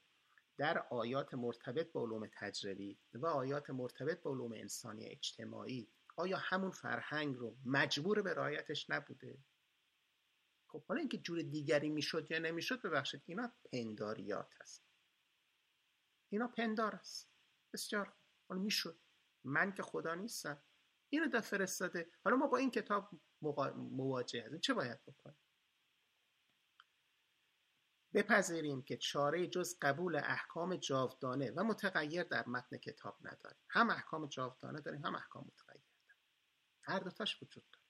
[0.58, 6.72] در آیات مرتبط با علوم تجربی و آیات مرتبط با علوم انسانی اجتماعی آیا همون
[6.72, 9.38] فرهنگ رو مجبور به رعایتش نبوده؟
[10.68, 14.84] خب حالا اینکه جور دیگری می‌شد یا نمی‌شد ببخشید اینا پنداریات هست.
[16.30, 17.30] اینا پندار است
[17.74, 18.14] بسیار
[18.48, 19.01] حالا می‌شد.
[19.44, 20.62] من که خدا نیستم.
[21.10, 22.12] اینو دا فرستاده.
[22.24, 23.10] حالا ما با این کتاب
[23.76, 24.60] مواجه هستیم.
[24.60, 25.38] چه باید بکنیم؟
[28.14, 33.62] بپذیریم که چاره جز قبول احکام جاودانه و متغیر در متن کتاب نداریم.
[33.70, 36.22] هم احکام جاودانه داریم هم احکام متغیر داریم.
[36.82, 37.86] هر دوتاش وجود داره.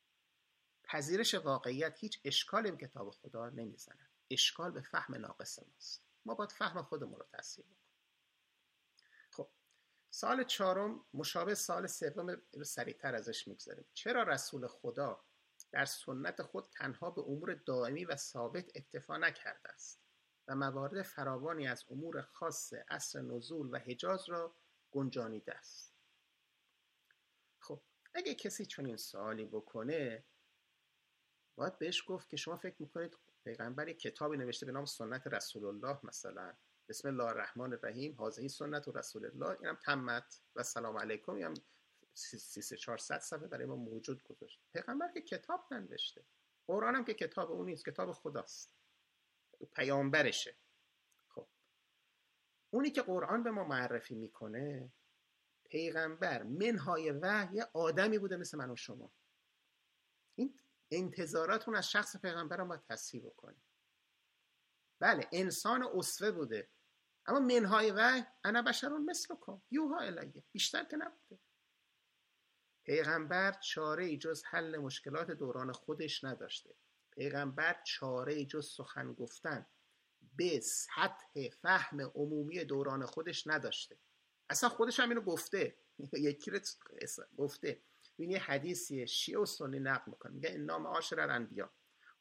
[0.83, 4.09] پذیرش واقعیت هیچ اشکالی به کتاب خدا نمی‌زنه.
[4.31, 6.05] اشکال به فهم ناقص ماست.
[6.25, 7.65] ما باید فهم خودمون رو تصحیح
[10.13, 13.85] سال چهارم مشابه سال سوم رو سریعتر ازش می‌گذاریم.
[13.93, 15.23] چرا رسول خدا
[15.71, 20.01] در سنت خود تنها به امور دائمی و ثابت اکتفا نکرده است
[20.47, 24.55] و موارد فراوانی از امور خاص اصر نزول و حجاز را
[24.91, 25.95] گنجانیده است؟
[27.59, 27.81] خب
[28.13, 30.23] اگه کسی چنین سوالی بکنه
[31.55, 35.99] باید بهش گفت که شما فکر می‌کنید پیغمبر کتابی نوشته به نام سنت رسول الله
[36.03, 36.53] مثلا.
[36.91, 38.15] بسم الله الرحمن الرحیم.
[38.15, 39.57] حاضری سنت و رسول الله.
[39.61, 41.31] اینم تمت و سلام علیکم.
[41.31, 41.53] اینم
[42.13, 44.61] سی چهارصد صفحه برای ما موجود گذاشت.
[44.73, 46.25] پیغمبر که کتاب ننوشته.
[46.67, 48.75] قرآن هم که کتاب اون نیست کتاب خداست.
[49.73, 50.55] پیامبرشه.
[51.27, 51.47] خب.
[52.69, 54.91] اونی که قرآن به ما معرفی می‌کنه
[55.65, 59.11] پیغمبر منهای وحی یه آدمی بوده مثل من و شما.
[60.35, 60.59] این
[60.91, 63.63] انتظاراتون از شخص پیغمبر رو باید تصحیح بکنیم.
[64.99, 66.69] بله انسان اصفه بوده.
[67.25, 69.61] اما منهای وحی انا بشرون مثل کن.
[69.71, 69.99] یوها
[70.51, 71.39] بیشتر که نبوده.
[72.83, 76.75] پیغمبر چاره ای جز حل مشکلات دوران خودش نداشته.
[77.11, 79.65] پیغمبر چاره ای جز سخن گفتن
[80.35, 83.97] به سطح فهم عمومی دوران خودش نداشته.
[84.49, 85.77] اصلا خودش هم اینو گفته.
[86.13, 86.51] یکی
[87.37, 87.81] گفته.
[88.15, 90.31] این یه حدیثی شیعه و سنی نقل می‌کنه.
[90.31, 91.73] میگه این نام عاشر الانبیا.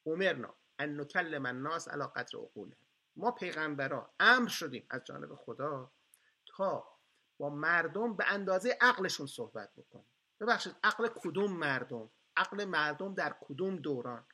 [0.05, 2.77] عمرنا ان نکلم الناس علی قدر عقوله
[3.15, 5.91] ما پیغمبرا امر شدیم از جانب خدا
[6.45, 6.97] تا
[7.37, 10.05] با مردم به اندازه عقلشون صحبت بکنیم.
[10.39, 14.25] ببخشید عقل کدوم مردم؟ عقل مردم در کدوم دوران؟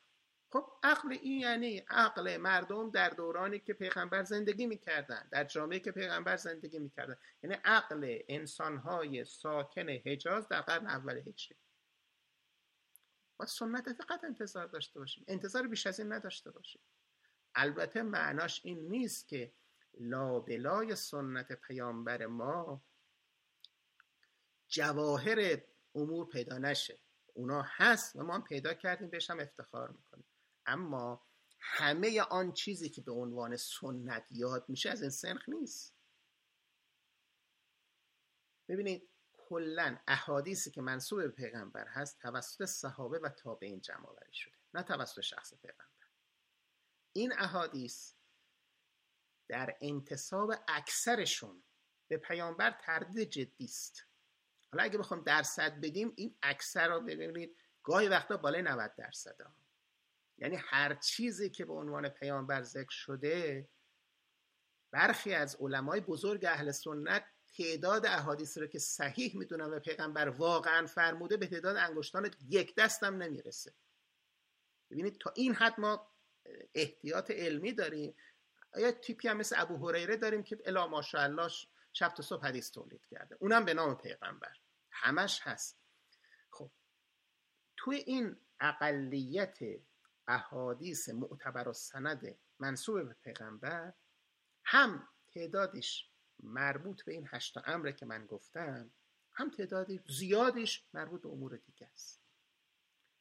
[0.49, 5.91] خب عقل این یعنی عقل مردم در دورانی که پیغمبر زندگی می‌کردن در جامعه که
[5.91, 7.17] پیغمبر زندگی می‌کردن.
[7.43, 11.57] یعنی عقل انسانهای ساکن حجاز در قرن اول هجری.
[13.37, 15.25] با سنت فقط انتظار داشته باشیم.
[15.27, 16.81] انتظار بیش از این نداشته باشیم.
[17.57, 19.53] البته معناش این نیست که
[19.99, 22.81] لابلای سنت پیامبر ما
[24.67, 25.61] جواهر
[25.95, 26.99] امور پیدا نشه.
[27.33, 30.25] اونا هست و ما هم پیدا کردیم بهش هم افتخار می‌کنیم.
[30.65, 31.25] اما
[31.59, 35.95] همه آن چیزی که به عنوان سنت یاد میشه از این سنخ نیست.
[38.67, 44.53] ببینید کلا احادیثی که منصوب به پیغمبر هست توسط صحابه و تابعین جمع آوری شده
[44.73, 45.96] نه توسط شخص پیغمبر.
[47.17, 48.13] این احادیث
[49.47, 51.63] در انتصاب اکثرشون
[52.07, 54.05] به پیامبر تردید جدی است
[54.71, 59.35] حالا اگه بخوام درصد بدیم این اکثر رو ببینید گاهی وقتا بالای 90 درصد.
[60.37, 63.69] یعنی هر چیزی که به عنوان پیامبر ذکر شده
[64.91, 67.25] برخی از علمای بزرگ اهل سنت
[67.57, 73.23] تعداد احادیث رو که صحیح می‌دونن و پیغمبر واقعا فرموده به تعداد انگشتان یک دستم
[73.23, 73.73] نمی‌رسه
[74.91, 76.16] ببینید تا این حد ما
[76.75, 78.15] احتیاط علمی داریم.
[78.75, 81.51] یا تیپی هم مثل ابو هریره داریم که الا ماشاءالله
[81.93, 83.37] شب تا صبح حدیث تولید کرده.
[83.39, 84.53] اونم به نام پیغمبر.
[84.91, 85.79] همش هست.
[86.51, 86.71] خب.
[87.77, 89.59] توی این اقلیت
[90.27, 93.93] احادیث معتبر و سند منصوب به پیغمبر
[94.65, 98.91] هم تعدادش مربوط به این هشتا امره که من گفتم
[99.31, 102.26] هم تعدادی زیادش مربوط به امور دیگه است.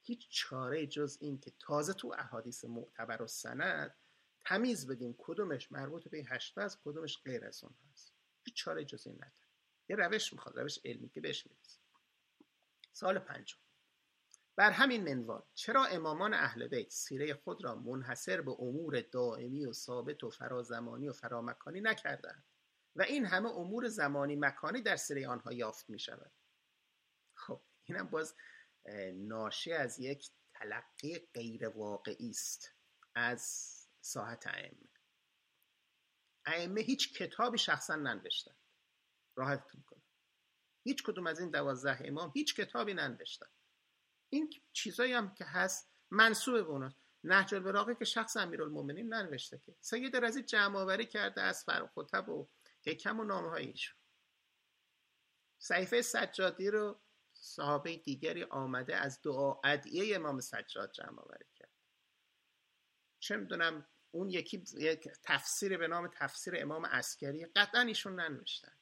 [0.06, 3.94] هیچ چاره جز این که تازه تو احادیث معتبر و سند
[4.40, 8.14] تمیز بدیم کدومش مربوط به این هشتا است کدومش غیر از اون هست.
[8.44, 9.46] هیچ چاره جز این نداره.
[9.88, 11.82] یه روش می‌خواد روش علمی که بهش می‌رسیم
[12.92, 13.58] سال پنجم.
[14.56, 19.72] بر همین منوال چرا امامان اهل بیت سیره خود را منحصر به امور دائمی و
[19.72, 22.44] ثابت و فرازمانی و فرامکانی نکردند
[22.96, 26.32] و این همه امور زمانی مکانی در سیره آنها یافت می شود
[27.34, 28.34] خب اینم باز
[29.14, 32.72] ناشی از یک تلقی غیر واقعی است.
[33.14, 34.88] از ساحت ائمه.
[36.46, 38.54] ائمه هیچ کتابی شخصا ننوشتن
[39.36, 40.02] راحتتون کنم.
[40.84, 43.46] هیچ کدوم از این دوازده امام هیچ کتابی ننوشتن
[44.28, 46.96] این چیزایی هم که هست منصوب به اوناست.
[47.24, 49.76] نهج البلاغه که شخص امیرالمومنین ننوشته که.
[49.80, 52.48] سید رضی جمع آوری کرده از فرخطب و
[52.86, 53.96] حکم و نامه ایشون.
[55.58, 57.00] صحیفه سجادی رو
[57.46, 61.70] صحابه دیگری آمده از دعا ادعیه امام سجاد جمع آوری کرد.
[63.18, 68.72] چه می‌دونم اون یکی یک تفسیر به نام تفسیر امام عسکری قطعا ایشون ننوشتن.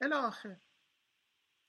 [0.00, 0.56] الاخر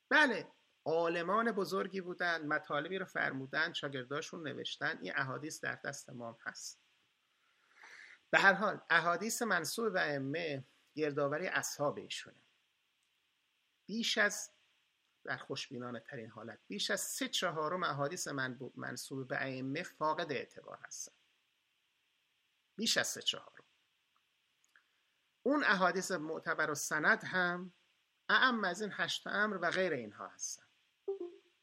[0.09, 0.47] بله
[0.85, 4.99] عالمان بزرگی بودن مطالبی رو فرمودن شاگرداشون نوشتن.
[5.01, 6.81] این احادیث در دست امام هست.
[8.29, 10.65] به هر حال احادیث منصوب و ائمه
[10.95, 12.41] گردآوری اصحاب ایشونه.
[13.85, 14.51] بیش از
[15.23, 16.59] در خوشبینانه ترین حالت.
[16.67, 18.27] بیش از سه چهارم احادیث
[18.75, 21.11] منصوب به ائمه فاقد اعتبار هستن
[22.75, 23.63] بیش از سه چهارم.
[25.43, 27.73] اون احادیث معتبر و سند هم
[28.29, 30.63] اعم از این هشت امر و غیر اینها هستن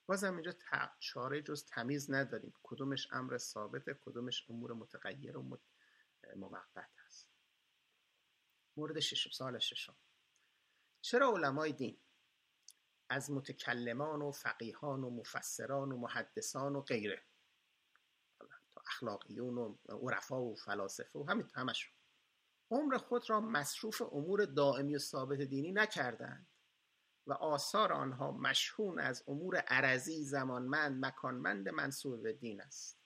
[0.06, 0.52] بازم اینجا
[0.98, 2.54] چاره جز تمیز نداریم.
[2.62, 5.59] کدومش امر ثابته کدومش امور متغیر و
[6.36, 7.28] موقت هست.
[8.76, 9.96] مورد ششم سال ششم.
[11.00, 12.00] چرا علمای دین
[13.09, 17.22] از متکلمان و فقیهان و مفسران و محدثان و غیره.
[18.70, 21.92] تا اخلاقیون و عرفا و فلاسفه و همین همشون
[22.70, 26.46] عمر خود را مصروف امور دائمی و ثابت دینی نکردند
[27.26, 32.98] و آثار آنها مشهون از امور عرضی زمانمند مکانمند منصوب به دین است.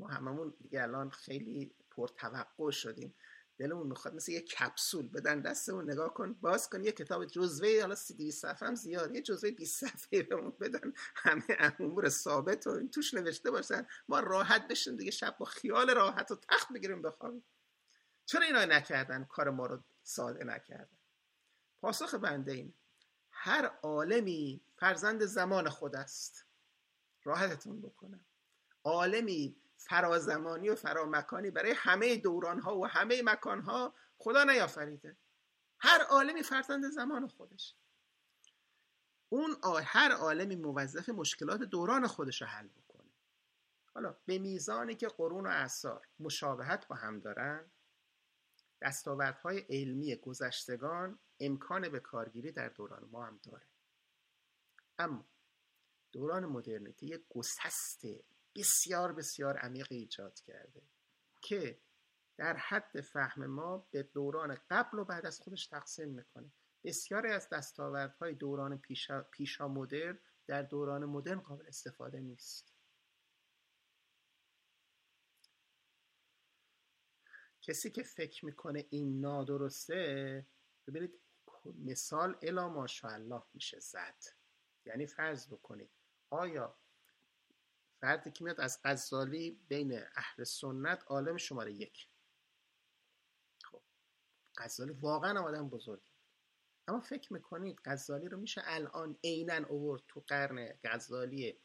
[0.00, 3.14] ما هممون دیگه الان خیلی پرتوقع شدیم.
[3.58, 5.08] دلمون می‌خواد مثل یه کپسول.
[5.08, 9.14] بدن دستمون نگاه کن باز کن یه کتاب جزوه حالا سی دی صفحه هم زیاد.
[9.14, 10.92] یه جزوه 20 صفحه بهمون بدن.
[11.16, 11.44] همه
[11.80, 13.86] امور ثابت و این توش نوشته باشن.
[14.08, 17.44] ما راحت بشیم دیگه شب با خیال راحت و تخت بگیریم بخوابیم.
[18.26, 20.98] چرا اینا نکردن؟ کار ما رو ساده نکردن.
[21.80, 22.74] پاسخ بنده این
[23.30, 26.44] هر عالمی فرزند زمان خود است
[27.24, 28.24] راحتتون بکنم.
[28.84, 35.16] عالمی فرازمانی و فرامکانی برای همه دوران ها و همه مکان ها خدا نیافریده.
[35.78, 37.74] هر عالمی فرزند زمان خودش.
[39.28, 43.10] اون هر عالمی موظف مشکلات دوران خودش رو حل بکنه.
[43.94, 47.70] حالا به میزانی که قرون و اثار مشابهت با هم دارن
[48.82, 53.66] دستاوردهای علمی گذشتگان امکان به کارگیری در دوران ما هم داره.
[54.98, 55.24] اما
[56.12, 58.06] دوران مدرنیته یک گسست
[58.54, 60.82] بسیار بسیار عمیق ایجاد کرده
[61.42, 61.80] که
[62.36, 66.52] در حد فهم ما به دوران قبل و بعد از خودش تقسیم می‌کنه.
[66.84, 72.74] بسیاری از دستاوردهای دوران پیشا, پیشا مدرن در دوران مدرن قابل استفاده نیست.
[77.62, 80.46] کسی که فکر می‌کنه این نادرسته
[80.86, 81.20] ببینید
[81.64, 84.24] مثال الا ماشاءالله میشه زد.
[84.86, 85.90] یعنی فرض بکنید
[86.30, 86.78] آیا
[88.00, 92.08] فردی که میاد از غزالی بین اهل سنت عالم شماره یک.
[93.64, 93.82] خب
[94.58, 96.12] غزالی واقعا آدم بزرگی
[96.88, 101.60] اما فکر می‌کنید غزالی رو میشه الان عینا اوورد تو قرن غزالی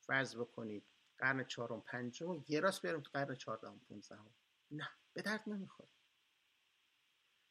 [0.00, 0.84] فرض بکنید
[1.18, 4.34] قرن چهارم پنجم یه راست بیاریم تو قرن چهاردهم پونزدهم.
[4.70, 5.88] نه به درد نمی‌خوره.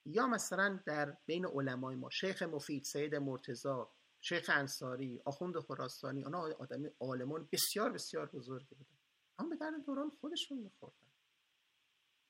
[0.06, 3.92] یا مثلا در بین علمای ما شیخ مفید سید مرتزا
[4.22, 8.98] شیخ انصاری آخوند خراسانی آنها آدمی عالمان بسیار بسیار بزرگی بودن.
[9.40, 11.08] اما به درد دوران خودشون میخوردن.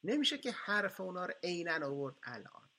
[0.03, 2.69] نمیشه که حرف اونا رو عینا آورد الان.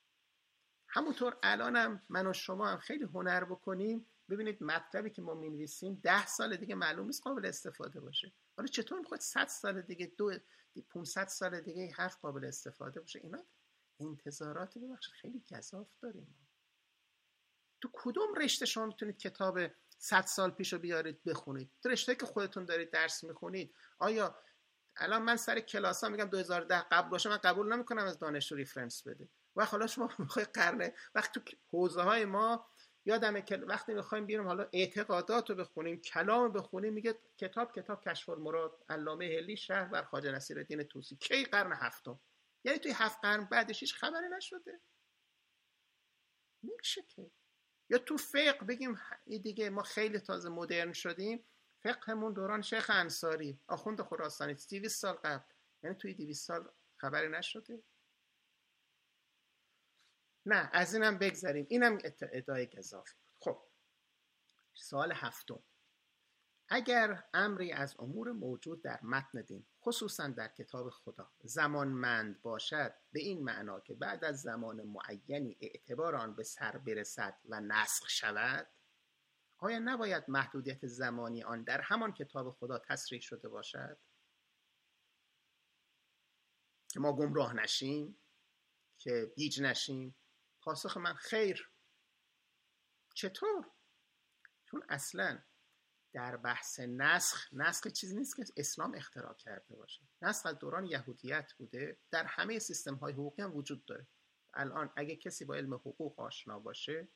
[0.89, 4.07] همونطور الانم من و شما هم خیلی هنر بکنیم.
[4.29, 8.33] ببینید مطلبی که ما می‌نویسیم ده سال دیگه معلوم نیست قابل استفاده باشه.
[8.57, 10.33] حالا چطور می‌خواد 100 سال دیگه دو
[10.91, 13.45] 500 سال دیگه حرف قابل استفاده باشه؟ اینا
[14.01, 15.15] انتظارات ببخشید.
[15.15, 16.50] خیلی گذاف داریم
[17.81, 19.59] تو کدوم رشته شما می‌تونید کتاب
[19.99, 24.39] 100 سال پیش رو بیارید بخونید؟ رشته که خودتون دارید درس می‌خونید آیا
[24.97, 29.29] الان من سر کلاس میگم 2010 قبل باشه من قبول نمی‌کنم از دانشجو ریفرنس بده.
[29.57, 32.67] و حالا شما می‌خوای قرنه وقتی تو حوزه های ما
[33.05, 38.29] یادمه که وقتی می‌خوایم بیاریم حالا اعتقادات رو بخونیم کلام بخونیم میگه کتاب کتاب کشف
[38.29, 41.17] المراد علامه هلی شهر بر خواجه الدین توسی.
[41.17, 42.21] کی قرن هفتم؟
[42.65, 44.81] یعنی توی هفت قرن بعدش هیچ خبری نشده.
[46.63, 47.31] نمیشه که.
[47.91, 51.45] یا تو فقه بگیم دیگه ما خیلی تازه مدرن شدیم
[51.83, 53.61] فقهمون دوران شیخ انصاری.
[53.67, 55.55] آخوند خراسانی 200 سال قبل.
[55.83, 57.83] یعنی توی 200 سال خبری نشده
[60.47, 61.99] نه از اینم بگذاریم اینم
[62.33, 63.35] ادعای گذافی بود.
[63.41, 63.63] خب
[64.75, 65.63] سال هفتم.
[66.69, 71.31] اگر امری از امور موجود در متن دین خصوصا در کتاب خدا.
[71.41, 77.39] زمانمند باشد به این معنا که بعد از زمان معینی اعتبار آن به سر برسد
[77.49, 78.69] و نسخ شود
[79.59, 83.99] آیا نباید محدودیت زمانی آن در همان کتاب خدا تصریح شده باشد؟
[86.89, 88.17] که ما گمراه نشیم
[88.99, 90.17] که گیج نشیم.
[90.63, 91.71] پاسخ من خیر.
[93.15, 93.71] چطور؟
[94.65, 95.43] چون اصلا
[96.13, 100.03] در بحث نسخ نسخ چیزی نیست که اسلام اختراع کرده باشه.
[100.23, 104.07] نسخ از دوران یهودیت بوده در همه سیستم های حقوقی هم وجود داره.
[104.55, 107.09] الان اگه کسی با علم حقوق آشنا باشه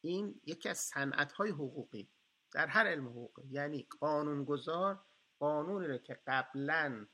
[0.00, 2.10] این یکی از صنعت های حقوقی
[2.52, 5.04] در هر علم حقوقی یعنی قانونگذار
[5.38, 7.06] قانونی رو که قبلا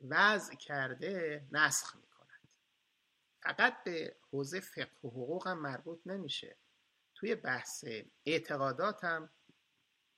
[0.00, 2.48] وضع کرده نسخ می‌کند.
[3.42, 6.56] فقط به حوزه فقه و حقوق هم مربوط نمیشه.
[7.18, 7.84] توی بحث
[8.26, 9.30] اعتقادات هم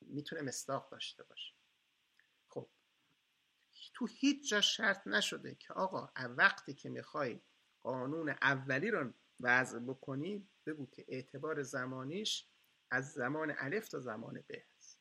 [0.01, 1.55] می‌تونه مصداق داشته باشه.
[2.49, 2.71] خب
[3.95, 7.41] تو هیچ جا شرط نشده که آقا وقتی که می‌خوای
[7.83, 12.49] قانون اولی رو وضع بکنی بگو که اعتبار زمانیش
[12.91, 15.01] از زمان الف تا زمان ب هست.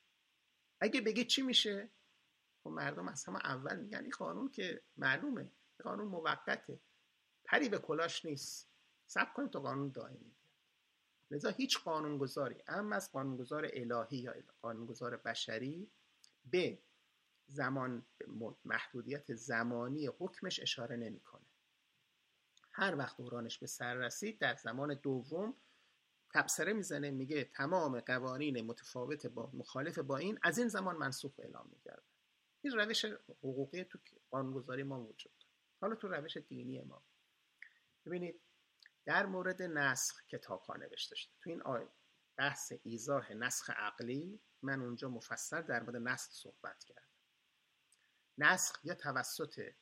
[0.79, 1.91] اگه بگی چی میشه؟
[2.63, 5.51] خب مردم از همه اول میگن این قانون که معلومه
[5.83, 6.79] قانون موقته.
[7.45, 8.69] پری به کلاش نیست.
[9.05, 10.38] سب کنید تا قانون دائمی
[11.31, 15.91] لذا هیچ قانونگذاری اما از قانونگذار الهی یا قانونگذار بشری
[16.45, 16.79] به
[17.45, 18.05] زمان
[18.65, 21.45] محدودیت زمانی حکمش اشاره نمی‌کنه.
[22.71, 25.55] هر وقت دورانش به سر رسید در زمان دوم
[26.33, 31.69] تبصره می‌زنه میگه تمام قوانین متفاوت با مخالف با این از این زمان منسوخ اعلام
[31.71, 32.03] می‌کرد.
[32.61, 33.99] این روش حقوقی تو
[34.29, 35.43] قانونگذاری ما وجود
[35.81, 37.03] حالا تو روش دینی ما.
[38.05, 38.41] ببینید
[39.09, 41.31] در مورد نسخ کتاب ها نوشته شده.
[41.41, 41.87] تو این آی
[42.37, 47.07] بحث ایزاه نسخ عقلی من اونجا مفصل در مورد نسخ صحبت کردم.
[48.37, 49.73] نسخ یا توسط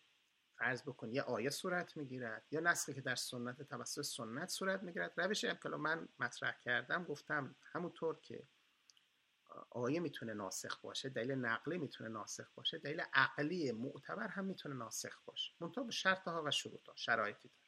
[0.58, 5.14] فرض بکن یه آیه صورت می‌گیرد یا نسخی که در سنت توسط سنت صورت می‌گیرد.
[5.18, 8.48] روش که من مطرح کردم گفتم همونطور که
[9.70, 15.22] آیه می‌تونه ناسخ باشه دلیل نقلی می‌تونه ناسخ باشه دلیل عقلی معتبر هم می‌تونه ناسخ
[15.26, 15.54] باشه.
[15.60, 17.67] منتها به شرط ها و شروط ها شرایطی داره.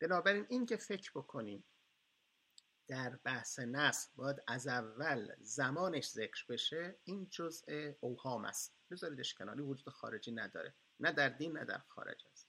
[0.00, 1.64] بنابراین این که فکر بکنیم
[2.88, 8.76] در بحث نسخ باید از اول زمانش ذکر بشه این جزء اوهام است.
[8.90, 10.74] بذاریدش کناری وجود خارجی نداره.
[11.00, 12.48] نه در دین نه در خارج است.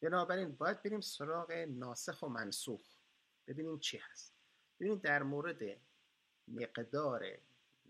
[0.00, 2.96] بنابراین باید بریم سراغ ناسخ و منسوخ.
[3.46, 4.34] ببینیم چی هست.
[4.80, 5.62] ببینیم در مورد
[6.48, 7.38] مقدار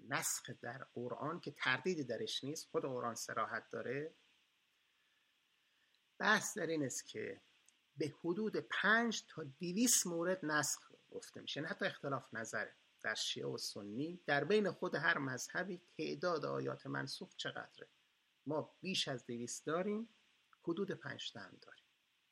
[0.09, 4.15] نسخ در قرآن که تردیدی درش نیست خود قرآن سراحت داره.
[6.19, 7.41] بحث در این است که
[8.03, 11.61] به حدود پنج تا دیویس مورد نسخ گفته میشه.
[11.61, 14.21] نه حتی اختلاف نظره در شیعه و سنی.
[14.27, 17.89] در بین خود هر مذهبی تعداد آیات منسوخ چقدره؟
[18.47, 20.09] ما بیش از دویست داریم
[20.63, 21.85] حدود پنج هم داریم.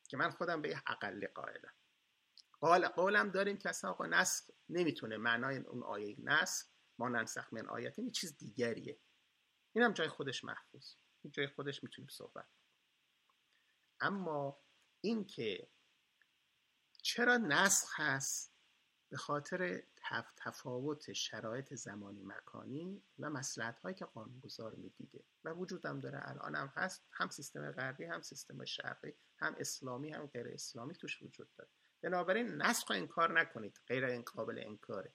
[0.08, 1.74] که من خودم به اقل قائلم.
[2.60, 6.66] قال قولم داریم که اصلا آقا نسخ نمی‌تونه معنای اون آیه نسخ
[6.98, 8.98] ما ننسخ من آیت این چیز دیگریه.
[9.72, 10.94] این هم جای خودش محفوظ.
[11.22, 12.46] این جای خودش می‌تونیم صحبت
[14.00, 14.58] اما
[15.01, 15.68] این که
[17.03, 18.51] چرا نسخ هست
[19.09, 19.82] به خاطر
[20.36, 26.72] تفاوت شرایط زمانی مکانی و مسلحت هایی که قانونگذار می‌دیده و وجودم داره الان هم
[26.74, 31.70] هست هم سیستم غربی هم سیستم شرقی هم اسلامی هم غیر اسلامی توش وجود داره.
[32.03, 35.12] بنابراین نسخ رو انکار نکنید غیر این قابل انکاره.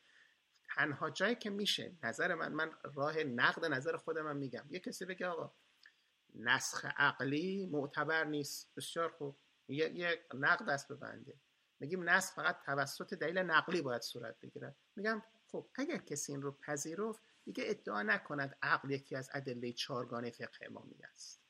[0.75, 4.65] تنها جایی که میشه نظر من من راه نقد نظر خودم میگم.
[4.69, 5.53] یه کسی بگه آقا
[6.35, 8.71] نسخ عقلی معتبر نیست.
[8.75, 9.37] بسیار خوب.
[9.67, 11.39] یه, نقد است ببنده
[11.79, 16.51] میگیم نسخ فقط توسط دلیل نقلی باید صورت بگیرد میگم خب اگر کسی این رو
[16.51, 21.41] پذیرفت دیگه ادعا نکند عقل یکی از ادله چهارگانه فقه امامی است.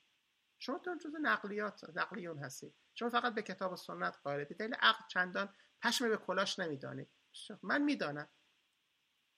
[0.59, 5.03] شما تو جزء نقلیات نقلیون هستید شما فقط به کتاب و سنت قائل دلیل عقل
[5.07, 5.49] چندان
[5.81, 7.09] پشم به کلاش نمی‌دانید
[7.63, 8.29] من می‌دانم.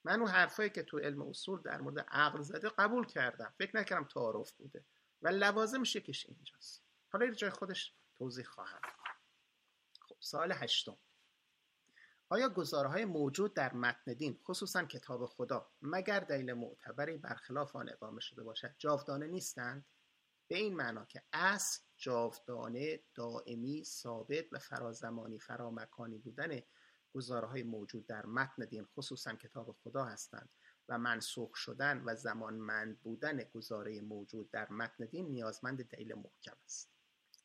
[0.04, 3.54] من اون حرفایی که تو علم اصول در مورد عقل زده قبول کردم.
[3.58, 4.86] فکر نکردم تعارف بوده.
[5.22, 6.84] و لوازمش یکیش اینجاست.
[7.10, 8.82] حالا جای خودش توضیح خواهم.
[9.99, 10.97] خب سال هشتم.
[12.30, 18.22] آیا گزارهای موجود در متن دین خصوصا کتاب خدا مگر دلیل معتبری برخلاف آن اقامه
[18.22, 19.86] شده باشد؟ جاودانه نیستند.
[20.47, 26.61] به این معنا که اصل جاودانه دائمی ثابت و فرازمانی فرامکانی بودن
[27.13, 30.49] گزارهای موجود در متن دین خصوصا کتاب خدا هستند
[30.89, 36.97] و منسوخ شدن و زمانمند بودن گزاره موجود در متن دین نیازمند دلیل محکم است.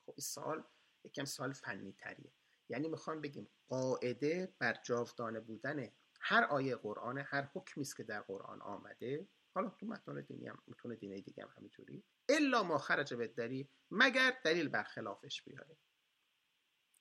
[0.06, 0.64] خب سال
[1.04, 2.32] یکم سال فنی تریه
[2.68, 5.88] یعنی می‌خوام بگیم قاعده بر جاودانه بودن
[6.20, 9.28] هر آیه قرآن هر حکمی است که در قرآن آمده.
[9.54, 12.04] حالا تو متن دینی هم متون دینی دیگه هم همینجوری.
[12.28, 15.76] الا ما خرج به دلیل مگر دلیل بر خلافش بیاره.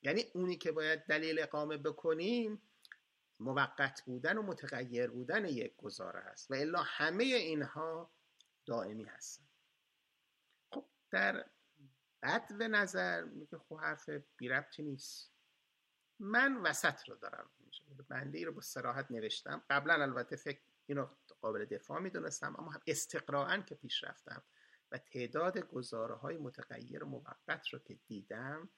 [0.02, 2.62] یعنی اونی که باید دلیل اقامه بکنیم
[3.40, 8.12] موقت بودن و متغیر بودن یک گزاره هست و الا همه اینها
[8.66, 9.44] دائمی هستن.
[10.74, 11.46] خب در
[12.24, 15.32] بد به نظر میگه خب حرف بی ربطی نیست.
[16.20, 17.50] من وسط رو دارم.
[18.10, 19.64] بنده ای رو با سراحت نوشتم.
[19.70, 21.08] قبلا البته فکر اینو
[21.42, 24.44] قابل دفاع می‌دونستم اما استقراعا که پیش رفتم
[24.92, 28.70] و تعداد گزاره های متغیر موقت رو که دیدم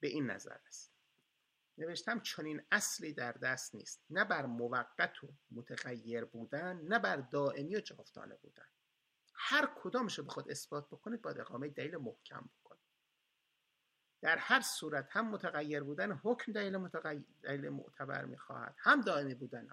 [0.00, 0.98] به این نظر است
[1.78, 4.04] نوشتم چنین اصلی در دست نیست.
[4.10, 8.66] نه بر موقت و متغیر بودن نه بر دائمی و جاودانه بودن.
[9.38, 12.82] هر کدامش رو بخواد اثبات بکنید باید اقامه دلیل محکم بکنید
[14.20, 18.74] در هر صورت هم متغیر بودن حکم دلیل, متغیر دلیل معتبر می‌خواهد.
[18.78, 19.68] هم دائمی بودن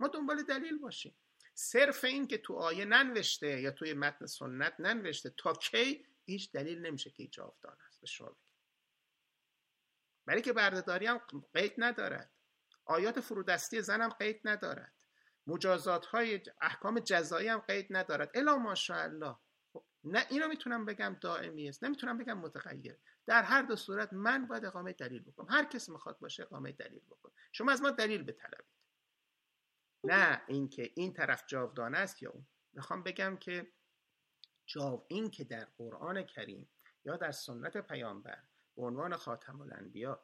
[0.00, 1.16] ما دنبال دلیل باشیم.
[1.54, 6.86] صرف این که تو آیه ننوشته یا توی متن سنت ننوشته تا کی هیچ دلیل
[6.86, 8.36] نمیشه که جاودانه است به شما
[10.26, 11.20] برای که بردهداری هم
[11.54, 12.30] قید ندارد.
[12.84, 14.92] آیات فرودستی زن هم قید ندارد.
[15.46, 18.30] مجازات های احکام جزایی هم قید ندارد.
[18.34, 19.36] الا ماشاءالله.
[19.72, 21.84] خب نه اینو می‌تونم بگم دائمی است.
[21.84, 22.98] نمی‌تونم بگم متغیر.
[23.26, 25.46] در هر دو صورت من باید اقامه دلیل بکنم.
[25.50, 28.66] هر کسی می‌خواد باشه اقامه دلیل بکن شما از ما دلیل بطلبید.
[30.04, 32.46] نه اینکه این طرف جاودانه است یا اون.
[32.72, 33.72] می‌خوام بگم که
[34.66, 36.70] جاو این که در قرآن کریم
[37.04, 38.42] یا در سنت پیامبر
[38.76, 40.22] به عنوان خاتم الانبیا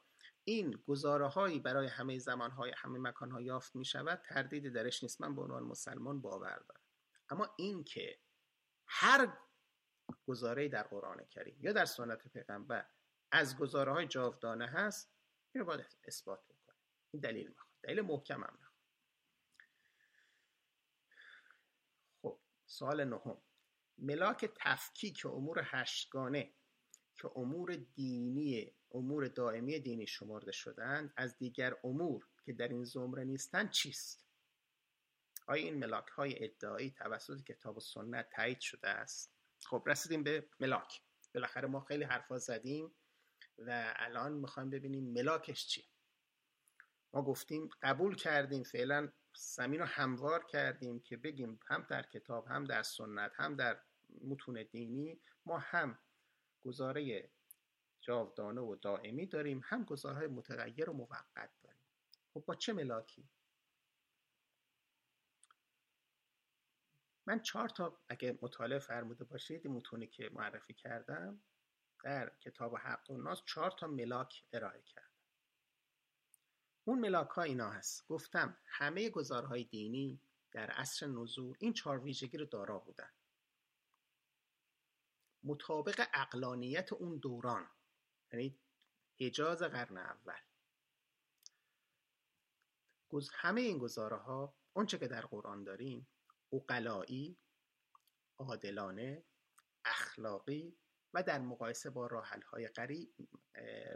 [0.49, 5.03] این گزاره هایی برای همه زمان های همه مکان ها یافت می شود تردیدی درش
[5.03, 5.20] نیست.
[5.20, 6.80] من به عنوان مسلمان باور دارم.
[7.28, 8.18] اما این که
[8.86, 9.38] هر
[10.26, 12.86] گزاره در قرآن کریم یا در سنت پیغمبر
[13.32, 15.12] از گزاره های جاودانه هست
[15.55, 16.76] این باید اثبات بکنه.
[17.11, 17.72] این دلیل می‌خواد.
[17.82, 18.76] دلیل محکم هم می‌خواد.
[22.22, 23.42] خب سوال نهم.
[23.99, 26.55] ملاک تفکیک امور هشتگانه
[27.14, 33.24] که امور دینی امور دائمی دینی شمرده شدند از دیگر امور که در این زمره
[33.24, 34.26] نیستند چیست؟
[35.47, 39.32] آیا این ملاک های ادعایی توسط کتاب و سنت تایید شده است؟
[39.64, 41.01] خب رسیدیم به ملاک.
[41.34, 42.95] بالاخره ما خیلی حرفا زدیم
[43.59, 45.84] و الان می‌خوایم ببینیم ملاکش چیه
[47.12, 52.64] ما گفتیم قبول کردیم فعلا زمین رو هموار کردیم که بگیم هم در کتاب هم
[52.64, 53.80] در سنت هم در
[54.24, 55.99] متون دینی ما هم
[56.61, 57.30] گزاره
[58.07, 59.61] جاودانه و دائمی داریم.
[59.64, 61.82] هم گزارهای متغیر و موقت داریم.
[62.34, 63.28] خب با چه ملاکی؟
[67.26, 71.40] من چهار تا اگه مطالعه فرموده باشید این متونی که معرفی کردم
[72.04, 75.07] در کتاب حق و ناس چهار تا ملاک ارائه کردم.
[76.84, 78.07] اون ملاک ها اینا هست.
[78.09, 80.20] گفتم همه گزارهای دینی
[80.52, 83.11] در عصر نزول این چهار ویژگی رو دارا بودن.
[85.44, 87.70] مطابق اقلانیت اون دوران.
[88.33, 88.59] یعنی
[89.20, 90.41] حجاز قرن اول.
[93.33, 96.09] همه این گزاره ها اونچه که در قرآن داریم
[96.53, 97.39] اقلایی
[98.39, 99.24] عادلانه
[99.85, 100.79] اخلاقی
[101.14, 103.14] و در مقایسه با راحل های قریب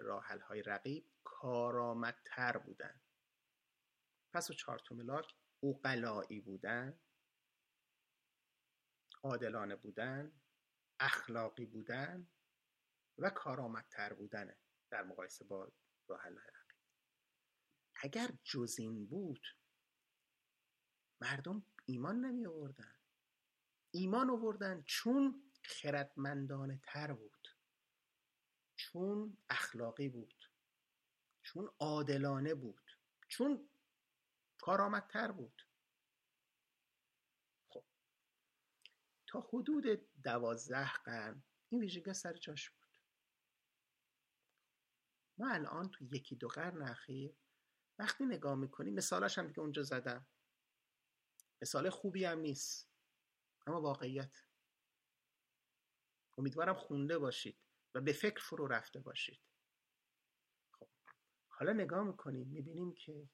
[0.00, 3.00] راحل های رقیب کارآمدتر بودن.
[4.34, 7.00] پس و چهار ملاک اقلایی بودن
[9.22, 10.40] عادلانه بودن
[11.00, 12.28] اخلاقی بودن
[13.20, 14.56] و کارآمدتر بودنه
[14.90, 15.72] در مقایسه با
[16.08, 16.76] های رقیب
[18.02, 19.46] اگر جز این بود
[21.20, 22.94] مردم ایمان نمی آوردن.
[23.90, 27.48] ایمان آوردن چون خردمندانه تر بود.
[28.76, 30.50] چون اخلاقی بود.
[31.42, 32.90] چون عادلانه بود.
[33.28, 33.70] چون
[34.60, 35.62] کارآمدتر بود.
[37.68, 37.84] خب
[39.26, 39.84] تا حدود
[40.22, 42.79] دوازده قرن این ویژگی سر جاش بود.
[45.40, 47.36] ما الان تو یکی دو قرن اخیر
[47.98, 50.26] وقتی نگاه می‌کنیم مثالاش هم دیگه اونجا زدم.
[51.62, 52.90] مثال خوبی هم نیست
[53.66, 54.36] اما واقعیت.
[56.38, 57.58] امیدوارم خونده باشید
[57.94, 59.40] و به فکر فرو رفته باشید.
[60.72, 60.88] خب
[61.48, 63.28] حالا نگاه می‌کنیم می‌بینیم که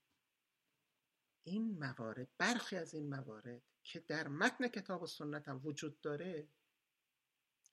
[1.45, 6.49] این موارد برخی از این موارد که در متن کتاب و سنت هم وجود داره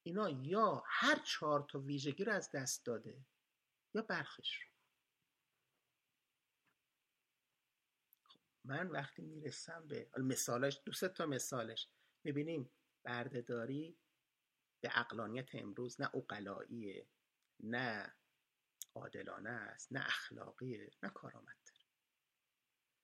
[0.04, 3.26] اینا یا هر چهار تا ویژگی رو از دست داده
[3.94, 4.68] یا برخش
[8.24, 11.88] خب من وقتی می‌رسم به مثالش دو تا مثالش.
[12.24, 12.70] می‌بینیم
[13.04, 13.98] بردهداری
[14.82, 17.08] به اقلانیت امروز نه اقلاییه
[17.60, 18.16] نه
[18.96, 21.86] عادلانه است نه اخلاقیه نه کارآمدتر.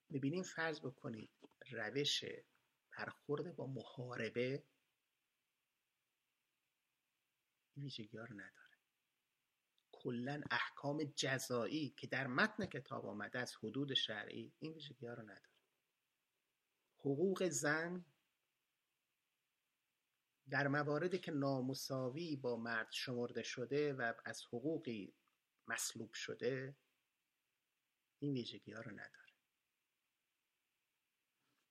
[0.10, 1.32] می‌بینیم فرض بکنید
[1.72, 2.24] روش
[2.98, 4.64] برخورد با محاربه
[7.78, 8.69] ویژگی رو نداره.
[10.00, 15.24] کلا احکام جزایی که در متن کتاب آمده از حدود شرعی این ویژگی ها رو
[15.24, 15.50] نداره.
[17.00, 18.06] حقوق زن
[20.50, 25.14] در مواردی که نامساوی با مرد شمرده شده و از حقوقی
[25.68, 26.76] مسلوب شده
[28.20, 29.34] این ویژگی ها رو نداره.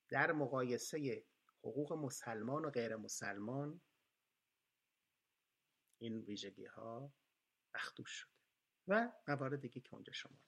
[0.08, 1.24] در مقایسه
[1.60, 3.80] حقوق مسلمان و غیر مسلمان
[5.98, 7.12] این ویژگی ها
[7.78, 8.32] مخدوش شده
[8.88, 10.42] و موارد دیگه که اونجا شمرده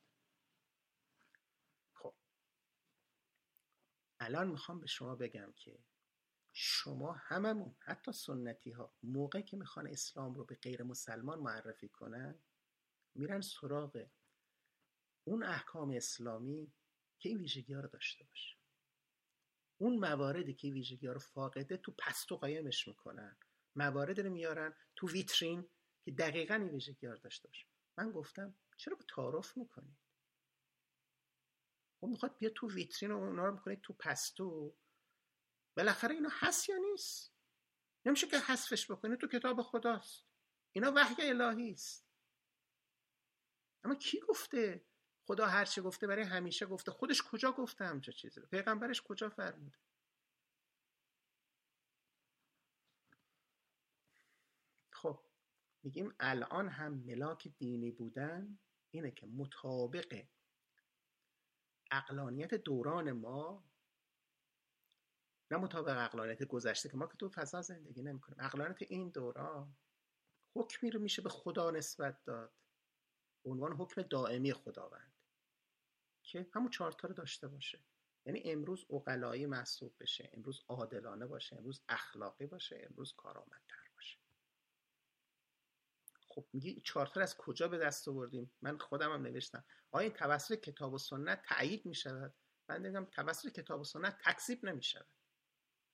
[1.95, 2.15] خب.
[4.21, 5.79] الان می‌خوام به شما بگم که
[6.53, 12.39] شما هممون حتی سنتی ها موقع که می‌خوان اسلام رو به غیر مسلمان معرفی کنن
[13.15, 14.07] میرن سراغ
[15.25, 16.73] اون احکام اسلامی
[17.19, 18.57] که این ویژگی رو داشته باشه.
[19.79, 23.37] اون مواردی که ویژگی ها رو فاقده تو پستو قایمش می‌کنن.
[23.77, 25.69] موارد رو میارن تو ویترین
[26.05, 27.67] که دقیقا این ویژگی داشته باشه.
[27.99, 29.99] من گفتم چرا تعارف می‌کنید
[32.01, 34.77] خب می‌خواد بیا تو ویترین و اونا رو می‌کنید تو پستو.
[35.77, 37.35] بالاخره اینا هست یا نیست؟
[38.05, 40.27] نمیشه که حذفش بکنه تو کتاب خداست.
[40.73, 42.07] اینا وحی الهی است.
[43.85, 44.85] اما کی گفته؟
[45.27, 46.91] خدا هر چی گفته برای همیشه گفته.
[46.91, 49.79] خودش کجا گفته همچه چیزی رو؟ پیغمبرش کجا فرموده
[54.93, 55.25] خب
[55.83, 58.59] میگیم الان هم ملاک دینی بودن
[58.91, 60.25] اینه که مطابق
[61.91, 63.65] اقلانیت دوران ما
[65.51, 69.77] نه مطابق اقلانیت گذشته که ما که تو فضا زندگی نمی‌کنیم اقلانیت این دوران
[70.57, 72.53] حکمی رو میشه به خدا نسبت داد.
[73.45, 75.13] به عنوان حکم دائمی خداوند
[76.23, 77.85] که همون چهارتا رو داشته باشه.
[78.27, 83.90] یعنی امروز اقلایی محسوب بشه امروز عادلانه باشه امروز اخلاقی باشه امروز کارآمدتر.
[86.31, 89.65] خب میگی چارتر از کجا به دست آوردیم؟ من خودم هم نوشتم.
[89.91, 92.35] آیا این توسط کتاب و سنت تایید می شود
[92.69, 95.07] من میگم توسط کتاب و سنت تکذیب نمی شود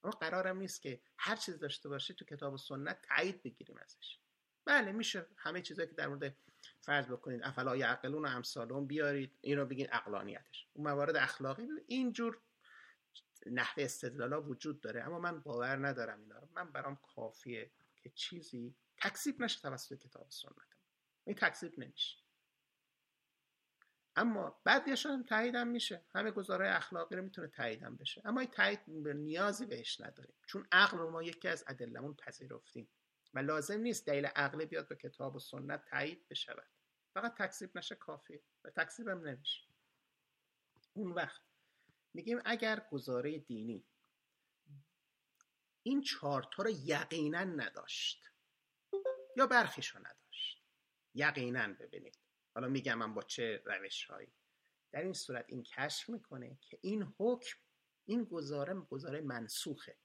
[0.05, 4.18] اما قرارم نیست که هر چیز داشته باشه تو کتاب و سنت تایید بگیریم ازش.
[4.64, 6.37] بله میشه همه چیزایی که در مورد
[6.80, 7.41] فرض بکنید.
[7.45, 12.41] افلا یعقلون و امثالون بیارید اینو بگید اقلانیتش اون موارد اخلاقی اینجور
[13.47, 16.49] نحوه استدلالا وجود داره اما من باور ندارم اینا رو.
[16.55, 20.53] من برام کافیه که چیزی تکذیب نشه توسط کتاب سنت
[21.25, 22.19] این تکذیب نمیشه.
[24.17, 26.05] اما بعدیش هم تاییدم میشه.
[26.15, 28.23] همه گزاره اخلاقی رو می‌تونه تاییدم بشه.
[28.25, 30.35] اما این تایید نیازی بهش نداریم.
[30.47, 32.89] چون عقل رو ما یکی از ادلمون پذیرفتیم.
[33.35, 36.69] و لازم نیست دلیل عقلی بیاد به کتاب و سنت تایید بشود.
[37.15, 39.63] فقط تکذیب نشه کافی و تکذیب هم نمیشه.
[40.93, 41.43] اون وقت
[42.15, 43.85] میگیم اگر گزاره دینی
[45.83, 48.31] این چهارتا رو یقینا نداشت
[49.37, 50.62] یا برخیشو نداشت.
[51.14, 52.18] یقینا ببینید.
[52.55, 54.32] حالا میگم من با چه روش هایی
[54.93, 57.59] در این صورت این کشف می‌کنه که این حکم
[58.05, 59.99] این گزاره گزاره منسوخه.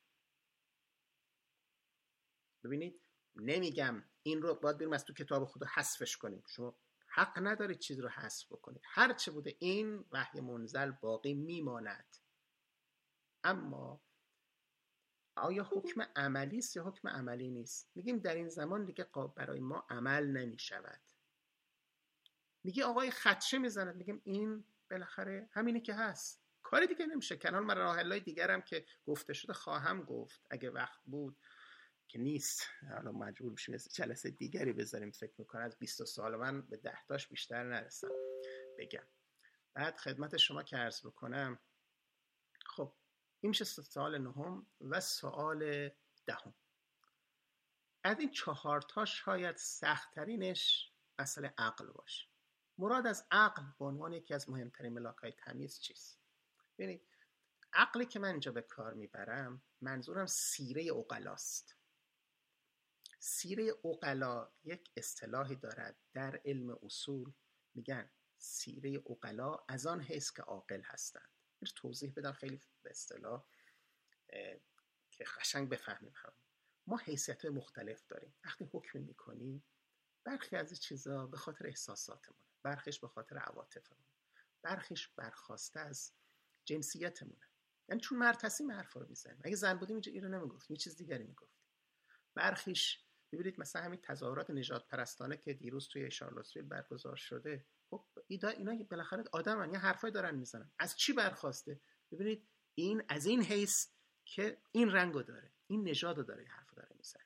[2.63, 3.01] ببینید
[3.35, 6.43] نمیگم این رو باید بریم از تو کتاب خدا حذفش کنیم.
[6.47, 6.77] شما
[7.07, 8.81] حق ندارید چیز رو حذف بکنید.
[8.85, 12.15] هر چه بوده این وحی منزل باقی میماند.
[13.43, 14.01] اما
[15.35, 19.85] آیا حکم عملی است یا حکم عملی نیست؟ میگیم در این زمان دیگه برای ما
[19.89, 21.01] عمل نمی شود
[22.63, 23.95] میگه آقای خدشه می‌زند.
[23.95, 26.41] میگیم این بالاخره همینه که هست.
[26.61, 27.37] کاری دیگه نمیشه.
[27.37, 30.41] کنال من راه دیگرم که گفته شده خواهم گفت.
[30.49, 31.37] اگه وقت بود
[32.07, 32.67] که نیست.
[32.89, 35.11] حالا مجبور میشیم جلسه دیگری بذاریم.
[35.11, 38.07] فکر می‌کنم از 20 سال من به دهتاش بیشتر نرسم.
[38.77, 39.07] بگم.
[39.73, 41.59] بعد خدمت شما که عرض بکنم
[43.41, 45.89] این میشه سوال نهم و سوال
[46.25, 46.53] دهم.
[48.03, 52.27] از این چهارتا شاید سختترینش مسئله عقل باشه.
[52.77, 56.19] مراد از عقل به عنوان یکی از مهمترین ملاکای تمیز چیست؟
[56.77, 57.07] ببینید
[57.73, 61.77] عقلی که من اینجا به کار می‌برم منظورم سیره اقلاست
[63.19, 65.97] سیره اقلا یک اصطلاحی دارد.
[66.13, 67.33] در علم اصول
[67.73, 71.29] میگن سیره اقلا از آن حیث که عاقل هستند.
[71.69, 73.45] توضیح بدم خیلی به اصطلاح
[75.11, 76.33] که قشنگ بفهمیم هم.
[76.87, 78.33] ما حیثیت مختلف داریم.
[78.45, 79.63] وقتی حکم می‌کنیم
[80.23, 82.45] برخی از چیزا به خاطر احساساتمونه.
[82.63, 84.05] برخیش به خاطر عواطفمون
[84.61, 86.13] برخیش برخواسته از
[86.65, 87.49] جنسیتمونه.
[87.89, 89.41] یعنی چون مرتسی حرفا رو می‌زنیم.
[89.43, 90.75] اگه زن بودیم اینجا رو نمی‌گفتیم.
[90.75, 91.65] یه چیز دیگری می‌گفتیم.
[92.35, 97.65] برخیش ببینید مثلا همین تظاهرات نجات پرستانه که دیروز توی شارلوتسویل برگزار شده
[98.31, 100.71] اینا اینا بالاخره آدمن یه حرفای دارن می‌زنن.
[100.79, 101.79] از چی برخواسته؟
[102.11, 103.87] ببینید این از این حیث
[104.25, 107.25] که این رنگو داره این نژادو داره حرف داره می‌زنه.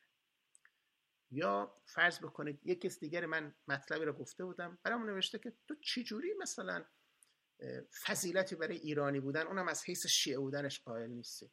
[1.32, 5.76] یا فرض بکنید یک کس دیگر من مطلبی رو گفته بودم برام نوشته که تو
[5.76, 6.86] چجوری مثلا
[8.06, 11.52] فضیلتی برای ایرانی بودن اونم از حیث شیعه بودنش قائل نیستی.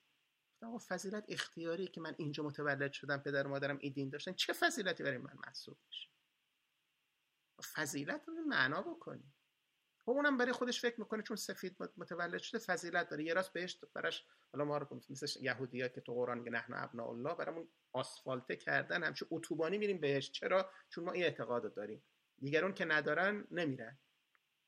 [0.62, 4.32] آقا فضیلت اختیاری که من اینجا متولد شدم پدر و مادرم این دین داشتن.
[4.32, 6.08] چه فضیلتی برای من محسوب میشه؟
[7.74, 9.32] فضیلت رو معنا بکنی.
[10.04, 13.24] خب اونم برای خودش فکر می‌کنه چون سفید متولد شده فضیلت داره.
[13.24, 17.04] یه راست بهش براش حالا ما رو مثل یهودیا که تو قرآن میگه نحن ابنا
[17.04, 19.02] الله برامون آسفالته کردن.
[19.02, 20.30] همچون اتوبانی میریم بهش.
[20.30, 22.02] چرا؟ چون ما این اعتقاد داریم.
[22.38, 23.98] دیگران که ندارن نمیرن.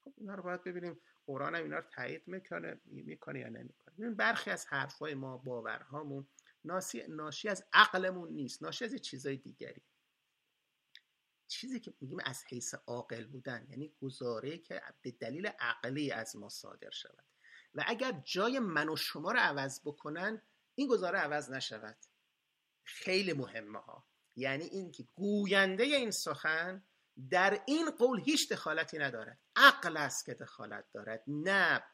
[0.04, 1.00] خب اینا رو باید ببینیم.
[1.26, 3.94] قرآن هم اینا رو تایید می‌کنه می‌کنه یا نمی‌کنه.
[3.98, 6.28] ببین برخی از حرفای ما باورهامون
[7.08, 8.62] ناشی از عقلمون نیست.
[8.62, 9.82] ناشی از چیزای دیگری.
[11.46, 16.48] چیزی که میگیم از حیث عاقل بودن یعنی گزاره که به دلیل عقلی از ما
[16.48, 17.24] صادر شود.
[17.74, 20.42] و اگر جای من و شما رو عوض بکنن
[20.74, 21.96] این گزاره عوض نشود.
[22.82, 26.84] خیلی مهمه ها یعنی اینکه گوینده این سخن
[27.30, 29.38] در این قول هیچ دخالتی ندارد.
[29.56, 31.84] عقل است که دخالت دارد نه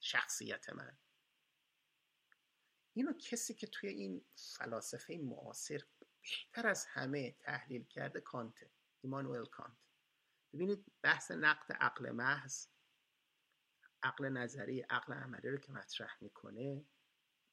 [0.00, 0.98] شخصیت من.
[2.94, 5.82] اینو کسی که توی این فلاسفه معاصر
[6.22, 8.70] بهتر از همه تحلیل کرده کانته.
[9.04, 9.76] ایمانوئل کانت.
[10.52, 12.66] ببینید بحث نقد عقل محض
[14.02, 16.84] عقل نظری عقل عملی رو که مطرح می‌کنه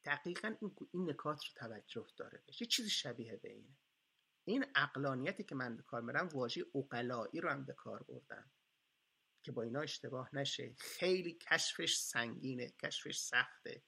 [0.06, 2.43] دقیقا این, این نکات رو توجه داره.
[2.47, 3.78] بشه چیزی شبیه به اینه.
[4.47, 8.52] این اقلانیتی که من به کار میرم واژه اقلایی رو هم به کار بردم
[9.43, 10.76] که با اینا اشتباه نشه.
[10.80, 13.84] خیلی کشفش سنگینه کشفش سخته.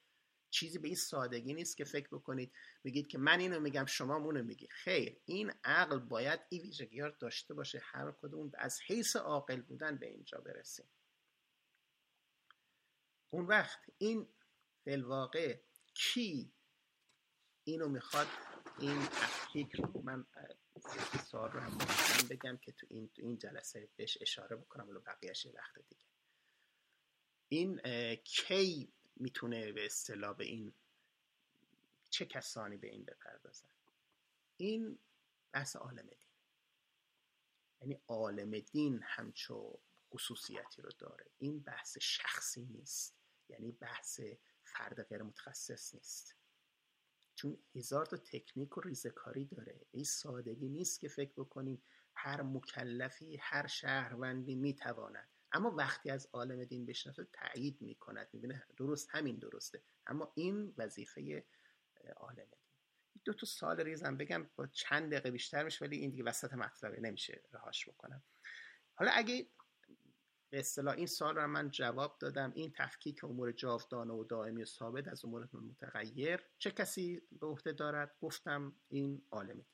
[0.53, 2.51] چیزی به این سادگی نیست که فکر بکنید.
[2.83, 7.53] بگید که من اینو میگم شما اونو میگی خیر این عقل باید این ویژگی داشته
[7.53, 7.81] باشه.
[7.83, 10.85] هر کدوم از حیث عاقل بودن به اینجا برسیم
[13.29, 14.27] اون وقت این
[14.85, 15.59] فلواقع
[15.93, 16.51] کی
[17.63, 18.27] اینو می‌خواد
[18.79, 20.25] این تفکیک رو من
[21.31, 21.77] سال رو هم
[22.29, 26.05] بگم که تو این, تو این جلسه بهش اشاره بکنم ولی بقیهش وقت دیگه.
[27.49, 27.81] این
[28.15, 30.73] کی می‌تونه به اصطلاح به این
[32.09, 33.69] چه کسانی به این بپردازن
[34.57, 34.99] این
[35.51, 36.29] بحث عالم دین.
[37.81, 39.79] یعنی عالم دین همچو
[40.13, 41.25] خصوصیتی رو داره.
[41.37, 43.15] این بحث شخصی نیست.
[43.49, 44.19] یعنی بحث
[44.63, 46.35] فرد غیر متخصص نیست.
[47.35, 49.85] چون هزار تا تکنیک و ریزکاری داره.
[49.91, 51.83] این سادگی نیست که فکر بکنیم
[52.15, 59.07] هر مکلفی هر شهروندی می‌تواند اما وقتی از عالم دین بشناسه تایید می‌کند می‌بینه درست
[59.11, 59.83] همین درسته.
[60.07, 61.45] اما این وظیفه
[62.17, 62.59] عالم دین.
[63.25, 66.99] دو تا سال ریزم بگم با چند دقیقه بیشتر میشه ولی این دیگه وسط مطلبه
[67.01, 68.23] نمیشه رهاش بکنم.
[68.95, 69.49] حالا اگه
[70.49, 74.65] به اصطلاح این سال رو من جواب دادم این تفکیک امور جاودانه و دائمی و
[74.65, 79.65] ثابت از امور متغیر چه کسی به عهده دارد؟ گفتم این عالم دین.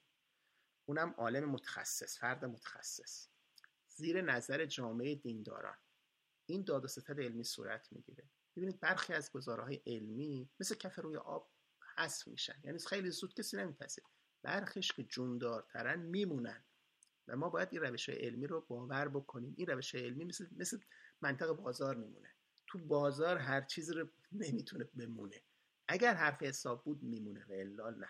[0.85, 3.27] اونم عالم متخصص فرد متخصص.
[3.99, 5.77] زیر نظر جامعه دینداران.
[6.45, 8.29] این داد و ستد علمی صورت می‌گیره.
[8.55, 11.51] ببینید برخی از گزارهای علمی مثل کف روی آب
[11.97, 12.61] حذف میشن.
[12.63, 14.03] یعنی خیلی زود کسی نمیپذیر
[14.43, 16.65] برخیش که جوندارترن میمونن.
[17.27, 19.53] و ما باید این روش علمی رو باور بکنیم.
[19.57, 20.79] این روش علمی مثل, مثل
[21.21, 22.29] منطق بازار میمونه.
[22.67, 25.41] تو بازار هر چیزی رو نمی‌تونه بمونه.
[25.87, 28.09] اگر حرف حساب بود میمونه و الا نه.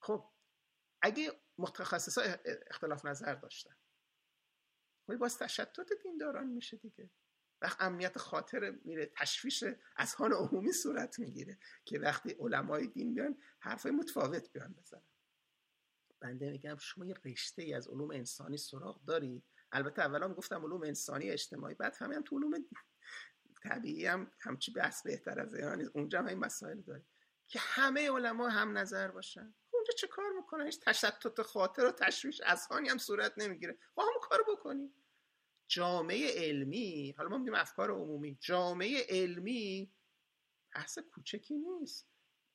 [0.00, 0.30] خب
[1.02, 2.22] اگه متخصصا
[2.70, 3.76] اختلاف نظر داشتن
[5.06, 7.10] خب باز تشتت دینداران میشه دیگه.
[7.62, 9.64] وقت امنیت خاطر میره تشویش
[9.96, 15.02] اذهان عمومی صورت می‌گیره که وقتی علمای دین بیان حرفای متفاوت بیان بزنن.
[16.20, 20.82] بنده میگم شما یه رشته ای از علوم انسانی سراغ دارید البته اولا گفتم علوم
[20.82, 22.52] انسانی اجتماعی بعد همه هم تو علوم
[23.62, 25.54] طبیعی هم همچی بحث بهتر از
[25.94, 27.06] اونجا هم این مسائل داریم
[27.46, 29.54] که همه علما هم نظر باشن.
[29.84, 33.78] اونجا چه کار می‌کنن هیچ تشتت خاطر و تشویش اذهانی هم صورت نمی‌گیره.
[33.94, 34.94] با هم کار بکنیم
[35.68, 39.92] جامعه علمی حالا ما میگیم افکار عمومی جامعه علمی
[40.74, 42.08] بحث کوچکی نیست.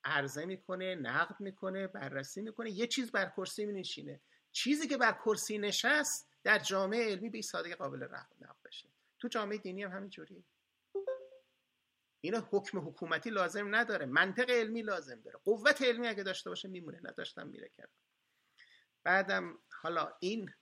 [0.04, 4.22] عرضه می‌کنه نقد می‌کنه بررسی می‌کنه یه چیز بر کرسی مینشینه.
[4.52, 8.04] چیزی که بر کرسی نشست در جامعه علمی به سادگی قابل
[8.42, 8.90] نقد بشه.
[9.20, 10.44] تو جامعه دینی هم همینجوریه
[12.22, 15.40] اینا حکم حکومتی لازم نداره منطق علمی لازم داره.
[15.44, 17.90] قوت علمی اگه داشته باشه میمونه نداشتم میره کرد.
[19.04, 20.54] بعدم حالا این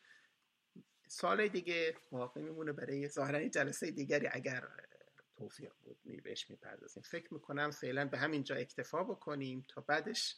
[1.07, 4.67] سال دیگه واقع میمونه برای ظاهرا جلسه دیگری اگر
[5.35, 7.03] توفیق بود می بهش می‌پردازیم.
[7.03, 10.37] فکر می‌کنم فعلا به همین جا اکتفا بکنیم تا بعدش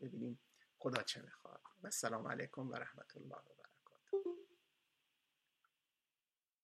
[0.00, 0.40] ببینیم
[0.78, 1.60] خدا چه می‌خواد.
[1.82, 3.63] و السلام علیکم و رحمت الله و